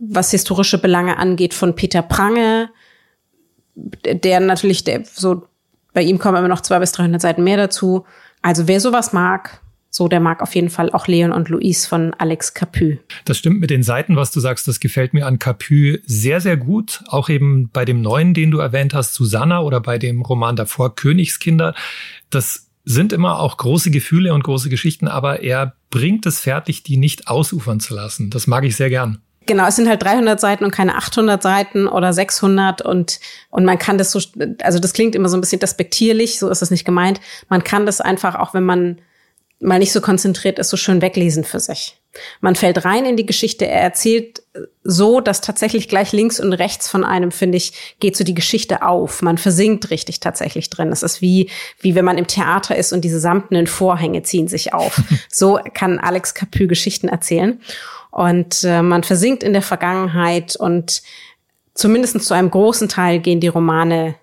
was 0.00 0.30
historische 0.30 0.78
Belange 0.78 1.18
angeht, 1.18 1.54
von 1.54 1.74
Peter 1.74 2.02
Prange, 2.02 2.70
der 3.74 4.40
natürlich, 4.40 4.84
der 4.84 5.02
so, 5.04 5.46
bei 5.92 6.02
ihm 6.02 6.18
kommen 6.18 6.36
immer 6.36 6.48
noch 6.48 6.60
zwei 6.60 6.78
bis 6.78 6.92
300 6.92 7.20
Seiten 7.20 7.44
mehr 7.44 7.56
dazu. 7.56 8.04
Also 8.42 8.68
wer 8.68 8.80
sowas 8.80 9.12
mag, 9.12 9.60
so, 9.90 10.08
der 10.08 10.20
mag 10.20 10.42
auf 10.42 10.54
jeden 10.54 10.70
Fall 10.70 10.90
auch 10.92 11.06
Leon 11.06 11.32
und 11.32 11.48
Louise 11.48 11.88
von 11.88 12.14
Alex 12.18 12.54
Capu. 12.54 12.98
Das 13.24 13.38
stimmt 13.38 13.60
mit 13.60 13.70
den 13.70 13.82
Seiten, 13.82 14.16
was 14.16 14.30
du 14.30 14.40
sagst. 14.40 14.68
Das 14.68 14.80
gefällt 14.80 15.14
mir 15.14 15.26
an 15.26 15.38
Capu 15.38 15.96
sehr, 16.04 16.40
sehr 16.40 16.56
gut. 16.56 17.02
Auch 17.08 17.28
eben 17.28 17.70
bei 17.72 17.84
dem 17.84 18.02
neuen, 18.02 18.34
den 18.34 18.50
du 18.50 18.58
erwähnt 18.58 18.92
hast, 18.92 19.14
Susanna 19.14 19.60
oder 19.60 19.80
bei 19.80 19.98
dem 19.98 20.20
Roman 20.22 20.56
davor, 20.56 20.94
Königskinder. 20.94 21.74
Das 22.30 22.68
sind 22.84 23.12
immer 23.12 23.38
auch 23.40 23.56
große 23.56 23.90
Gefühle 23.90 24.32
und 24.34 24.44
große 24.44 24.68
Geschichten, 24.68 25.08
aber 25.08 25.42
er 25.42 25.74
bringt 25.90 26.26
es 26.26 26.40
fertig, 26.40 26.82
die 26.82 26.96
nicht 26.96 27.28
ausufern 27.28 27.80
zu 27.80 27.94
lassen. 27.94 28.30
Das 28.30 28.46
mag 28.46 28.64
ich 28.64 28.76
sehr 28.76 28.88
gern. 28.88 29.20
Genau, 29.48 29.66
es 29.66 29.76
sind 29.76 29.88
halt 29.88 30.02
300 30.02 30.38
Seiten 30.38 30.64
und 30.64 30.70
keine 30.70 30.96
800 30.96 31.42
Seiten 31.42 31.86
oder 31.86 32.12
600 32.12 32.82
und 32.82 33.18
und 33.48 33.64
man 33.64 33.78
kann 33.78 33.96
das 33.96 34.12
so, 34.12 34.20
also 34.62 34.78
das 34.78 34.92
klingt 34.92 35.14
immer 35.14 35.30
so 35.30 35.38
ein 35.38 35.40
bisschen 35.40 35.60
despektierlich, 35.60 36.38
so 36.38 36.50
ist 36.50 36.60
es 36.60 36.70
nicht 36.70 36.84
gemeint. 36.84 37.20
Man 37.48 37.64
kann 37.64 37.86
das 37.86 38.02
einfach 38.02 38.34
auch, 38.34 38.52
wenn 38.52 38.64
man 38.64 38.98
mal 39.60 39.78
nicht 39.78 39.92
so 39.92 40.00
konzentriert 40.00 40.58
ist, 40.58 40.70
so 40.70 40.76
schön 40.76 41.02
weglesen 41.02 41.44
für 41.44 41.60
sich. 41.60 41.96
Man 42.40 42.54
fällt 42.54 42.84
rein 42.84 43.04
in 43.04 43.16
die 43.16 43.26
Geschichte. 43.26 43.66
Er 43.66 43.80
erzählt 43.80 44.42
so, 44.82 45.20
dass 45.20 45.40
tatsächlich 45.40 45.88
gleich 45.88 46.12
links 46.12 46.40
und 46.40 46.52
rechts 46.52 46.88
von 46.88 47.04
einem, 47.04 47.30
finde 47.30 47.58
ich, 47.58 47.96
geht 48.00 48.16
so 48.16 48.24
die 48.24 48.34
Geschichte 48.34 48.82
auf. 48.82 49.22
Man 49.22 49.38
versinkt 49.38 49.90
richtig 49.90 50.20
tatsächlich 50.20 50.70
drin. 50.70 50.90
Es 50.90 51.02
ist 51.02 51.20
wie, 51.20 51.50
wie 51.80 51.94
wenn 51.94 52.04
man 52.04 52.18
im 52.18 52.26
Theater 52.26 52.76
ist 52.76 52.92
und 52.92 53.02
diese 53.02 53.20
samtenen 53.20 53.66
Vorhänge 53.66 54.22
ziehen 54.22 54.48
sich 54.48 54.74
auf. 54.74 55.00
so 55.30 55.58
kann 55.74 55.98
Alex 55.98 56.34
Capu 56.34 56.66
Geschichten 56.66 57.08
erzählen. 57.08 57.60
Und 58.10 58.64
äh, 58.64 58.82
man 58.82 59.04
versinkt 59.04 59.42
in 59.42 59.52
der 59.52 59.62
Vergangenheit 59.62 60.56
und 60.56 61.02
zumindest 61.74 62.22
zu 62.24 62.34
einem 62.34 62.50
großen 62.50 62.88
Teil 62.88 63.20
gehen 63.20 63.40
die 63.40 63.48
Romane 63.48 64.14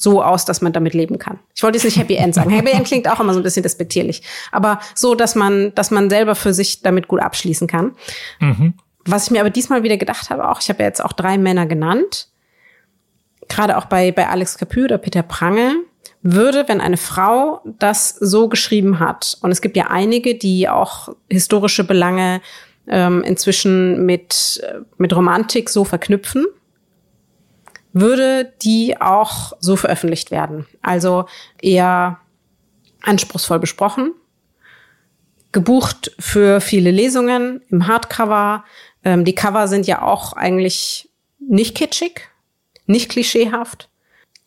so 0.00 0.22
aus, 0.22 0.46
dass 0.46 0.62
man 0.62 0.72
damit 0.72 0.94
leben 0.94 1.18
kann. 1.18 1.38
Ich 1.54 1.62
wollte 1.62 1.76
jetzt 1.76 1.84
nicht 1.84 1.98
Happy 1.98 2.14
End 2.14 2.34
sagen. 2.34 2.48
Happy 2.48 2.70
End 2.70 2.86
klingt 2.86 3.06
auch 3.06 3.20
immer 3.20 3.34
so 3.34 3.40
ein 3.40 3.42
bisschen 3.42 3.62
despektierlich. 3.62 4.22
Aber 4.50 4.80
so, 4.94 5.14
dass 5.14 5.34
man, 5.34 5.74
dass 5.74 5.90
man 5.90 6.08
selber 6.08 6.34
für 6.34 6.54
sich 6.54 6.80
damit 6.80 7.06
gut 7.06 7.20
abschließen 7.20 7.66
kann. 7.66 7.92
Mhm. 8.38 8.72
Was 9.04 9.24
ich 9.24 9.30
mir 9.30 9.40
aber 9.40 9.50
diesmal 9.50 9.82
wieder 9.82 9.98
gedacht 9.98 10.30
habe, 10.30 10.48
auch, 10.48 10.60
ich 10.62 10.70
habe 10.70 10.82
ja 10.82 10.86
jetzt 10.86 11.04
auch 11.04 11.12
drei 11.12 11.36
Männer 11.36 11.66
genannt. 11.66 12.28
Gerade 13.48 13.76
auch 13.76 13.84
bei, 13.84 14.10
bei 14.10 14.26
Alex 14.26 14.56
Capu 14.56 14.84
oder 14.84 14.96
Peter 14.96 15.22
Prange 15.22 15.74
würde, 16.22 16.64
wenn 16.66 16.80
eine 16.80 16.96
Frau 16.96 17.60
das 17.64 18.10
so 18.10 18.48
geschrieben 18.48 19.00
hat, 19.00 19.36
und 19.42 19.50
es 19.50 19.60
gibt 19.60 19.76
ja 19.76 19.88
einige, 19.88 20.34
die 20.34 20.68
auch 20.68 21.10
historische 21.28 21.84
Belange 21.84 22.40
ähm, 22.88 23.22
inzwischen 23.22 24.06
mit, 24.06 24.62
mit 24.96 25.14
Romantik 25.14 25.68
so 25.68 25.84
verknüpfen, 25.84 26.46
würde 27.92 28.52
die 28.62 29.00
auch 29.00 29.52
so 29.60 29.76
veröffentlicht 29.76 30.30
werden. 30.30 30.66
Also 30.82 31.26
eher 31.60 32.18
anspruchsvoll 33.02 33.58
besprochen, 33.58 34.12
gebucht 35.52 36.12
für 36.18 36.60
viele 36.60 36.90
Lesungen 36.90 37.62
im 37.68 37.86
Hardcover. 37.86 38.64
Ähm, 39.04 39.24
die 39.24 39.34
Cover 39.34 39.68
sind 39.68 39.86
ja 39.86 40.02
auch 40.02 40.34
eigentlich 40.34 41.08
nicht 41.38 41.76
kitschig, 41.76 42.28
nicht 42.86 43.10
klischeehaft. 43.10 43.88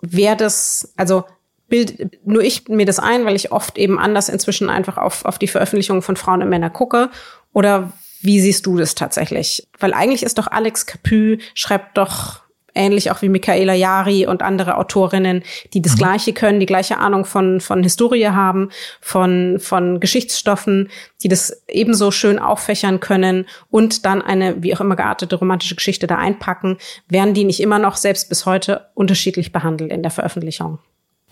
Wer 0.01 0.35
das, 0.35 0.93
also 0.95 1.25
bild 1.67 2.19
nur 2.25 2.43
ich 2.43 2.67
mir 2.67 2.85
das 2.85 2.99
ein, 2.99 3.25
weil 3.25 3.35
ich 3.35 3.51
oft 3.51 3.77
eben 3.77 3.97
anders 3.97 4.29
inzwischen 4.29 4.69
einfach 4.69 4.97
auf, 4.97 5.25
auf 5.25 5.39
die 5.39 5.47
Veröffentlichungen 5.47 6.01
von 6.01 6.15
Frauen 6.15 6.43
und 6.43 6.49
Männern 6.49 6.71
gucke. 6.71 7.09
Oder 7.51 7.91
wie 8.21 8.39
siehst 8.39 8.65
du 8.65 8.77
das 8.77 8.95
tatsächlich? 8.95 9.67
Weil 9.79 9.93
eigentlich 9.93 10.23
ist 10.23 10.37
doch 10.37 10.47
Alex 10.47 10.85
Capu, 10.85 11.37
schreibt 11.55 11.97
doch 11.97 12.42
ähnlich 12.75 13.11
auch 13.11 13.21
wie 13.21 13.29
Michaela 13.29 13.73
Jari 13.73 14.27
und 14.27 14.41
andere 14.41 14.77
Autorinnen, 14.77 15.43
die 15.73 15.81
das 15.81 15.93
mhm. 15.93 15.97
Gleiche 15.97 16.33
können, 16.33 16.59
die 16.59 16.65
gleiche 16.65 16.97
Ahnung 16.97 17.25
von, 17.25 17.61
von 17.61 17.83
Historie 17.83 18.27
haben, 18.27 18.69
von, 19.01 19.59
von 19.59 19.99
Geschichtsstoffen, 19.99 20.89
die 21.21 21.27
das 21.27 21.63
ebenso 21.67 22.11
schön 22.11 22.39
auffächern 22.39 22.99
können 22.99 23.45
und 23.69 24.05
dann 24.05 24.21
eine, 24.21 24.61
wie 24.61 24.75
auch 24.75 24.81
immer 24.81 24.95
geartete 24.95 25.35
romantische 25.35 25.75
Geschichte 25.75 26.07
da 26.07 26.17
einpacken, 26.17 26.77
werden 27.07 27.33
die 27.33 27.43
nicht 27.43 27.59
immer 27.59 27.79
noch 27.79 27.95
selbst 27.95 28.29
bis 28.29 28.45
heute 28.45 28.87
unterschiedlich 28.93 29.51
behandelt 29.51 29.91
in 29.91 30.01
der 30.01 30.11
Veröffentlichung. 30.11 30.79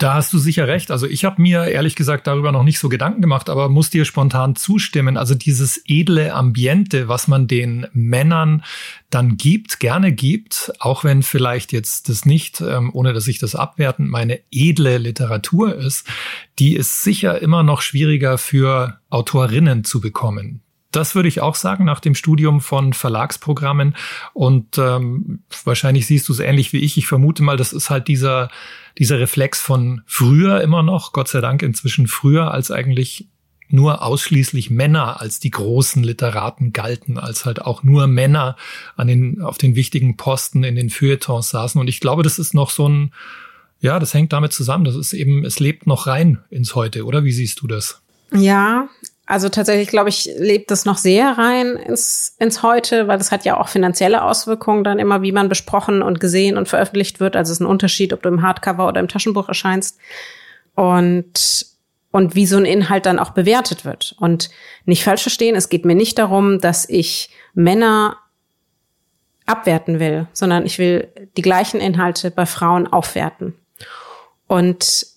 Da 0.01 0.15
hast 0.15 0.33
du 0.33 0.39
sicher 0.39 0.67
recht. 0.67 0.89
Also 0.89 1.05
ich 1.05 1.25
habe 1.25 1.39
mir 1.39 1.65
ehrlich 1.65 1.95
gesagt 1.95 2.25
darüber 2.25 2.51
noch 2.51 2.63
nicht 2.63 2.79
so 2.79 2.89
Gedanken 2.89 3.21
gemacht, 3.21 3.51
aber 3.51 3.69
muss 3.69 3.91
dir 3.91 4.03
spontan 4.03 4.55
zustimmen. 4.55 5.15
Also 5.15 5.35
dieses 5.35 5.79
edle 5.85 6.33
Ambiente, 6.33 7.07
was 7.07 7.27
man 7.27 7.45
den 7.45 7.85
Männern 7.93 8.63
dann 9.11 9.37
gibt, 9.37 9.79
gerne 9.79 10.11
gibt, 10.11 10.73
auch 10.79 11.03
wenn 11.03 11.21
vielleicht 11.21 11.71
jetzt 11.71 12.09
das 12.09 12.25
nicht, 12.25 12.61
ähm, 12.61 12.89
ohne 12.91 13.13
dass 13.13 13.27
ich 13.27 13.37
das 13.37 13.53
abwertend 13.53 14.09
meine, 14.09 14.39
edle 14.49 14.97
Literatur 14.97 15.75
ist, 15.75 16.07
die 16.57 16.75
ist 16.75 17.03
sicher 17.03 17.39
immer 17.39 17.61
noch 17.61 17.81
schwieriger 17.81 18.39
für 18.39 18.97
Autorinnen 19.11 19.83
zu 19.83 20.01
bekommen. 20.01 20.63
Das 20.91 21.15
würde 21.15 21.29
ich 21.29 21.41
auch 21.41 21.55
sagen 21.55 21.85
nach 21.85 21.99
dem 21.99 22.15
Studium 22.15 22.61
von 22.61 22.93
Verlagsprogrammen. 22.93 23.95
Und 24.33 24.77
ähm, 24.77 25.39
wahrscheinlich 25.63 26.05
siehst 26.05 26.27
du 26.27 26.33
es 26.33 26.39
ähnlich 26.39 26.73
wie 26.73 26.79
ich. 26.79 26.97
Ich 26.97 27.07
vermute 27.07 27.43
mal, 27.43 27.57
das 27.57 27.73
ist 27.73 27.89
halt 27.89 28.07
dieser 28.07 28.49
dieser 28.97 29.19
Reflex 29.19 29.59
von 29.59 30.01
früher 30.05 30.61
immer 30.61 30.83
noch, 30.83 31.13
Gott 31.13 31.27
sei 31.27 31.41
Dank 31.41 31.61
inzwischen 31.61 32.07
früher, 32.07 32.51
als 32.51 32.71
eigentlich 32.71 33.27
nur 33.69 34.03
ausschließlich 34.03 34.69
Männer 34.69 35.21
als 35.21 35.39
die 35.39 35.49
großen 35.49 36.03
Literaten 36.03 36.73
galten, 36.73 37.17
als 37.17 37.45
halt 37.45 37.61
auch 37.61 37.83
nur 37.83 38.07
Männer 38.07 38.57
an 38.97 39.07
den, 39.07 39.41
auf 39.41 39.57
den 39.57 39.75
wichtigen 39.75 40.17
Posten 40.17 40.65
in 40.65 40.75
den 40.75 40.89
Feuilletons 40.89 41.51
saßen. 41.51 41.79
Und 41.79 41.87
ich 41.87 42.01
glaube, 42.01 42.21
das 42.21 42.37
ist 42.37 42.53
noch 42.53 42.69
so 42.69 42.89
ein, 42.89 43.13
ja, 43.79 43.97
das 43.97 44.13
hängt 44.13 44.33
damit 44.33 44.51
zusammen. 44.51 44.83
Das 44.83 44.95
ist 44.95 45.13
eben, 45.13 45.45
es 45.45 45.59
lebt 45.59 45.87
noch 45.87 46.05
rein 46.05 46.39
ins 46.49 46.75
Heute, 46.75 47.05
oder? 47.05 47.23
Wie 47.23 47.31
siehst 47.31 47.61
du 47.61 47.67
das? 47.67 48.01
Ja, 48.33 48.87
also 49.31 49.47
tatsächlich, 49.47 49.87
glaube 49.87 50.09
ich, 50.09 50.29
lebt 50.37 50.71
das 50.71 50.83
noch 50.83 50.97
sehr 50.97 51.37
rein 51.37 51.77
ins, 51.77 52.35
ins 52.37 52.63
Heute, 52.63 53.07
weil 53.07 53.17
das 53.17 53.31
hat 53.31 53.45
ja 53.45 53.57
auch 53.57 53.69
finanzielle 53.69 54.25
Auswirkungen 54.25 54.83
dann 54.83 54.99
immer, 54.99 55.21
wie 55.21 55.31
man 55.31 55.47
besprochen 55.47 56.01
und 56.01 56.19
gesehen 56.19 56.57
und 56.57 56.67
veröffentlicht 56.67 57.21
wird. 57.21 57.37
Also 57.37 57.51
es 57.51 57.57
ist 57.57 57.61
ein 57.61 57.65
Unterschied, 57.65 58.11
ob 58.11 58.21
du 58.23 58.27
im 58.27 58.41
Hardcover 58.41 58.89
oder 58.89 58.99
im 58.99 59.07
Taschenbuch 59.07 59.47
erscheinst. 59.47 59.97
Und, 60.75 61.65
und 62.11 62.35
wie 62.35 62.45
so 62.45 62.57
ein 62.57 62.65
Inhalt 62.65 63.05
dann 63.05 63.19
auch 63.19 63.29
bewertet 63.29 63.85
wird. 63.85 64.17
Und 64.19 64.49
nicht 64.83 65.05
falsch 65.05 65.21
verstehen, 65.21 65.55
es 65.55 65.69
geht 65.69 65.85
mir 65.85 65.95
nicht 65.95 66.19
darum, 66.19 66.59
dass 66.59 66.89
ich 66.89 67.29
Männer 67.53 68.17
abwerten 69.45 70.01
will, 70.01 70.27
sondern 70.33 70.65
ich 70.65 70.77
will 70.77 71.07
die 71.37 71.41
gleichen 71.41 71.79
Inhalte 71.79 72.31
bei 72.31 72.45
Frauen 72.45 72.85
aufwerten. 72.85 73.53
Und 74.47 75.07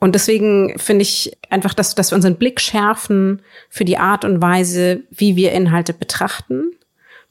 und 0.00 0.14
deswegen 0.14 0.78
finde 0.78 1.02
ich 1.02 1.36
einfach, 1.50 1.74
dass, 1.74 1.94
dass 1.94 2.10
wir 2.10 2.16
unseren 2.16 2.36
Blick 2.36 2.58
schärfen 2.60 3.42
für 3.68 3.84
die 3.84 3.98
Art 3.98 4.24
und 4.24 4.40
Weise, 4.40 5.02
wie 5.10 5.36
wir 5.36 5.52
Inhalte 5.52 5.92
betrachten, 5.92 6.72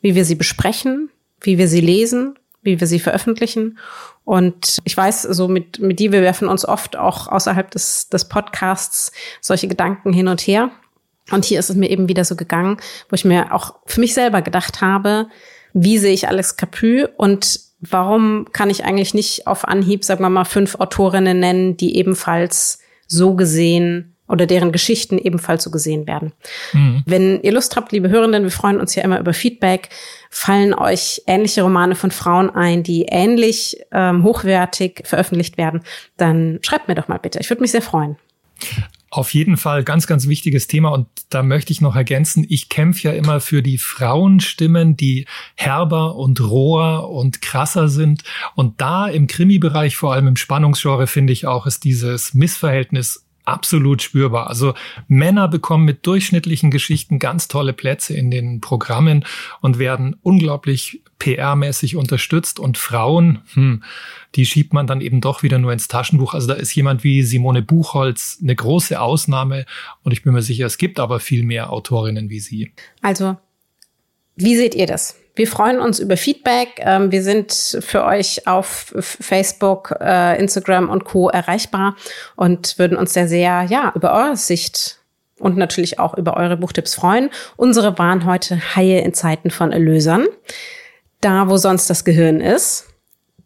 wie 0.02 0.14
wir 0.14 0.24
sie 0.24 0.36
besprechen, 0.36 1.10
wie 1.42 1.58
wir 1.58 1.68
sie 1.68 1.82
lesen, 1.82 2.38
wie 2.62 2.80
wir 2.80 2.86
sie 2.86 3.00
veröffentlichen. 3.00 3.80
Und 4.24 4.78
ich 4.84 4.96
weiß, 4.96 5.24
so 5.24 5.48
mit, 5.48 5.80
mit 5.80 6.00
dir, 6.00 6.12
wir 6.12 6.22
werfen 6.22 6.48
uns 6.48 6.64
oft 6.64 6.96
auch 6.96 7.28
außerhalb 7.28 7.72
des, 7.72 8.10
des 8.10 8.30
Podcasts 8.30 9.12
solche 9.42 9.68
Gedanken 9.68 10.14
hin 10.14 10.28
und 10.28 10.42
her. 10.42 10.70
Und 11.32 11.46
hier 11.46 11.60
ist 11.60 11.72
es 11.72 11.76
mir 11.76 11.90
eben 11.90 12.08
wieder 12.08 12.24
so 12.24 12.36
gegangen, 12.36 12.78
wo 13.10 13.16
ich 13.16 13.26
mir 13.26 13.52
auch 13.52 13.78
für 13.88 14.00
mich 14.00 14.14
selber 14.14 14.44
gedacht 14.44 14.82
habe, 14.82 15.28
wie 15.74 15.98
sehe 15.98 16.14
ich 16.14 16.28
Alex 16.28 16.56
Capu 16.56 17.08
und 17.18 17.69
warum 17.82 18.48
kann 18.52 18.70
ich 18.70 18.84
eigentlich 18.86 19.14
nicht 19.14 19.48
auf 19.48 19.68
Anhieb, 19.68 20.04
sagen 20.04 20.24
wir 20.24 20.30
mal, 20.30 20.46
fünf 20.46 20.76
Autorinnen 20.76 21.40
nennen, 21.40 21.78
die 21.78 21.98
ebenfalls 21.98 22.80
so 23.08 23.36
gesehen 23.36 24.16
oder 24.28 24.46
deren 24.46 24.72
Geschichten 24.72 25.18
ebenfalls 25.18 25.64
so 25.64 25.72
gesehen 25.72 26.06
werden. 26.06 26.34
Mhm. 26.74 27.04
Wenn 27.06 27.42
ihr 27.42 27.52
Lust 27.52 27.76
habt, 27.76 27.92
liebe 27.92 28.10
Hörenden, 28.10 28.44
wir 28.44 28.52
freuen 28.52 28.80
uns 28.80 28.94
ja 28.94 29.04
immer 29.04 29.20
über 29.20 29.34
Feedback. 29.34 29.90
Fallen 30.30 30.76
euch 30.76 31.24
ähnliche 31.26 31.64
Romane 31.64 31.96
von 31.96 32.12
Frauen 32.12 32.52
ein, 32.52 32.84
die 32.84 33.08
ähnlich 33.10 33.82
ähm, 33.92 34.24
hochwertig 34.24 35.02
veröffentlicht 35.04 35.58
werden, 35.58 35.82
dann 36.18 36.60
schreibt 36.62 36.88
mir 36.88 36.96
doch 36.96 37.08
mal 37.08 37.18
bitte. 37.18 37.40
Ich 37.40 37.50
würde 37.50 37.62
mich 37.62 37.72
sehr 37.72 37.82
freuen. 37.82 38.18
Auf 39.12 39.34
jeden 39.34 39.58
Fall 39.58 39.84
ganz, 39.84 40.08
ganz 40.08 40.28
wichtiges 40.28 40.68
Thema. 40.68 40.90
Und 40.90 41.08
da 41.30 41.44
möchte 41.44 41.72
ich 41.72 41.82
noch 41.82 41.96
ergänzen, 41.96 42.46
ich 42.48 42.70
kämpfe 42.70 43.10
ja 43.10 43.14
immer 43.14 43.40
für 43.40 43.64
die 43.64 43.78
Frauenstimmen, 43.78 44.98
die 44.98 45.26
herber 45.56 46.16
und 46.16 46.42
roher 46.42 47.10
und 47.10 47.42
krasser 47.42 47.90
sind. 47.90 48.24
Und 48.56 48.82
da 48.82 49.08
im 49.08 49.28
Krimi-Bereich, 49.28 49.96
vor 49.96 50.14
allem 50.14 50.28
im 50.28 50.36
Spannungsgenre, 50.36 51.08
finde 51.08 51.34
ich 51.34 51.48
auch, 51.48 51.66
ist 51.66 51.84
dieses 51.84 52.34
Missverhältnis 52.34 53.26
absolut 53.50 54.02
spürbar. 54.02 54.48
Also 54.48 54.74
Männer 55.08 55.48
bekommen 55.48 55.86
mit 55.86 56.06
durchschnittlichen 56.06 56.72
Geschichten 56.72 57.20
ganz 57.20 57.48
tolle 57.48 57.74
Plätze 57.74 58.14
in 58.14 58.32
den 58.32 58.62
Programmen 58.62 59.26
und 59.62 59.80
werden 59.80 60.16
unglaublich 60.22 61.02
PR-mäßig 61.20 61.98
unterstützt 61.98 62.60
und 62.60 62.78
Frauen, 62.78 63.40
hm, 63.54 63.84
die 64.36 64.46
schiebt 64.46 64.74
man 64.74 64.88
dann 64.88 65.02
eben 65.02 65.20
doch 65.22 65.44
wieder 65.44 65.60
nur 65.60 65.74
ins 65.74 65.88
Taschenbuch. 65.88 66.34
Also 66.34 66.48
da 66.48 66.54
ist 66.54 66.74
jemand 66.74 67.04
wie 67.04 67.24
Simone 67.24 67.62
Buchholz 67.62 68.40
eine 68.42 68.56
große 68.56 69.00
Ausnahme 69.00 69.66
und 70.04 70.14
ich 70.14 70.24
bin 70.24 70.34
mir 70.34 70.42
sicher, 70.42 70.66
es 70.66 70.78
gibt 70.78 71.00
aber 71.00 71.20
viel 71.20 71.44
mehr 71.44 71.72
Autorinnen 71.72 72.30
wie 72.30 72.40
sie. 72.40 72.72
Also, 73.02 73.38
wie 74.36 74.56
seht 74.56 74.76
ihr 74.76 74.88
das? 74.88 75.16
Wir 75.36 75.48
freuen 75.48 75.80
uns 75.80 76.00
über 76.00 76.18
Feedback. 76.18 76.80
Ähm, 76.80 77.12
wir 77.12 77.24
sind 77.24 77.80
für 77.82 78.04
euch 78.04 78.48
auf 78.48 78.94
Facebook, 79.00 79.96
äh, 80.02 80.40
Instagram 80.40 80.90
und 80.90 81.06
Co. 81.06 81.30
erreichbar 81.30 81.96
und 82.36 82.78
würden 82.78 82.98
uns 82.98 83.14
sehr, 83.14 83.28
sehr, 83.28 83.66
ja, 83.70 83.92
über 83.96 84.14
eure 84.14 84.38
Sicht 84.38 85.00
und 85.40 85.56
natürlich 85.56 86.00
auch 86.00 86.18
über 86.18 86.36
eure 86.36 86.58
Buchtipps 86.58 86.96
freuen. 86.96 87.30
Unsere 87.56 87.98
waren 87.98 88.26
heute 88.26 88.76
Haie 88.76 89.00
in 89.00 89.14
Zeiten 89.14 89.52
von 89.52 89.72
Erlösern 89.72 90.26
da 91.22 91.50
wo 91.50 91.58
sonst 91.58 91.90
das 91.90 92.06
Gehirn 92.06 92.42
ist. 92.42 92.86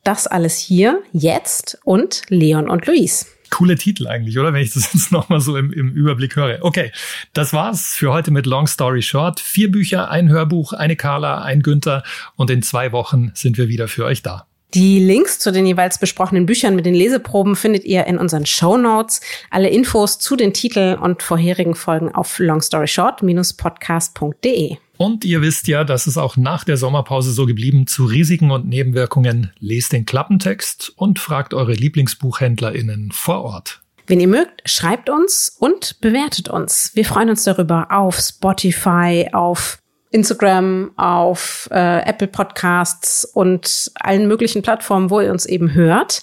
Das 0.04 0.28
alles 0.28 0.58
hier, 0.58 1.02
jetzt 1.12 1.80
und 1.84 2.24
Leon 2.28 2.70
und 2.70 2.86
Luis. 2.88 3.28
Coole 3.54 3.76
Titel 3.76 4.08
eigentlich, 4.08 4.40
oder? 4.40 4.52
Wenn 4.52 4.64
ich 4.64 4.74
das 4.74 4.92
jetzt 4.94 5.12
nochmal 5.12 5.40
so 5.40 5.56
im, 5.56 5.72
im 5.72 5.94
Überblick 5.94 6.36
höre. 6.36 6.58
Okay, 6.62 6.92
das 7.34 7.54
war's 7.54 7.96
für 7.96 8.12
heute 8.12 8.32
mit 8.32 8.48
Long 8.48 8.66
Story 8.66 9.04
Short. 9.04 9.40
Vier 9.40 9.72
Bücher, 9.72 10.10
ein 10.10 10.30
Hörbuch, 10.30 10.74
eine 10.74 10.96
Carla, 10.96 11.44
ein 11.44 11.62
Günther 11.62 12.02
und 12.36 12.50
in 12.50 12.64
zwei 12.64 12.92
Wochen 12.92 13.30
sind 13.36 13.58
wir 13.58 13.68
wieder 13.68 13.88
für 13.88 14.06
euch 14.06 14.24
da. 14.24 14.48
Die 14.74 14.98
Links 14.98 15.38
zu 15.38 15.52
den 15.52 15.68
jeweils 15.68 16.00
besprochenen 16.00 16.48
Büchern 16.48 16.76
mit 16.76 16.88
den 16.88 16.96
Leseproben 16.96 17.56
findet 17.56 17.86
ihr 17.86 18.08
in 18.08 18.18
unseren 18.18 18.48
Show 18.48 18.76
Notes. 18.76 19.22
Alle 19.52 19.70
Infos 19.70 20.18
zu 20.18 20.36
den 20.36 20.52
Titeln 20.52 20.98
und 20.98 21.22
vorherigen 21.22 21.76
Folgen 21.76 22.12
auf 22.14 22.40
longstoryshort-podcast.de. 22.40 24.78
Und 25.04 25.26
ihr 25.26 25.42
wisst 25.42 25.68
ja, 25.68 25.84
dass 25.84 26.08
es 26.08 26.18
auch 26.18 26.38
nach 26.38 26.64
der 26.64 26.78
Sommerpause 26.78 27.34
so 27.34 27.46
geblieben 27.46 27.88
zu 27.88 28.06
Risiken 28.06 28.52
und 28.52 28.70
Nebenwirkungen. 28.70 29.52
Lest 29.60 29.92
den 29.92 30.06
Klappentext 30.06 30.94
und 30.96 31.20
fragt 31.20 31.54
eure 31.54 31.74
LieblingsbuchhändlerInnen 31.74 33.12
vor 33.12 33.44
Ort. 33.44 33.82
Wenn 34.08 34.22
ihr 34.22 34.30
mögt, 34.30 34.62
schreibt 34.64 35.10
uns 35.10 35.58
und 35.60 36.00
bewertet 36.00 36.48
uns. 36.48 36.92
Wir 36.94 37.04
freuen 37.04 37.30
uns 37.30 37.44
darüber 37.44 37.88
auf 37.90 38.18
Spotify, 38.18 39.28
auf 39.34 39.80
Instagram, 40.12 40.92
auf 40.96 41.68
äh, 41.70 42.08
Apple 42.08 42.30
Podcasts 42.30 43.26
und 43.26 43.92
allen 43.96 44.30
möglichen 44.30 44.62
Plattformen, 44.62 45.10
wo 45.10 45.20
ihr 45.20 45.32
uns 45.32 45.46
eben 45.46 45.74
hört. 45.74 46.22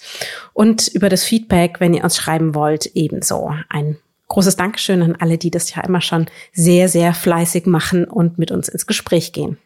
Und 0.53 0.87
über 0.87 1.09
das 1.09 1.23
Feedback, 1.23 1.75
wenn 1.79 1.93
ihr 1.93 2.03
uns 2.03 2.17
schreiben 2.17 2.55
wollt, 2.55 2.87
ebenso. 2.95 3.53
Ein 3.69 3.97
großes 4.31 4.55
Dankeschön 4.55 5.01
an 5.03 5.15
alle, 5.19 5.37
die 5.37 5.51
das 5.51 5.75
ja 5.75 5.83
immer 5.83 5.99
schon 5.99 6.27
sehr, 6.53 6.87
sehr 6.87 7.13
fleißig 7.13 7.65
machen 7.65 8.05
und 8.05 8.37
mit 8.37 8.49
uns 8.49 8.69
ins 8.69 8.87
Gespräch 8.87 9.33
gehen. 9.33 9.57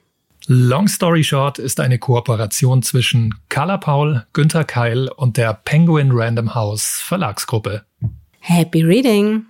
Long 0.47 0.87
Story 0.87 1.23
Short 1.23 1.59
ist 1.59 1.79
eine 1.79 1.99
Kooperation 1.99 2.81
zwischen 2.81 3.33
Carla 3.49 3.77
Paul, 3.77 4.25
Günther 4.33 4.63
Keil 4.63 5.07
und 5.09 5.37
der 5.37 5.53
Penguin 5.53 6.09
Random 6.11 6.53
House 6.55 6.99
Verlagsgruppe. 7.03 7.85
Happy 8.39 8.83
Reading! 8.83 9.45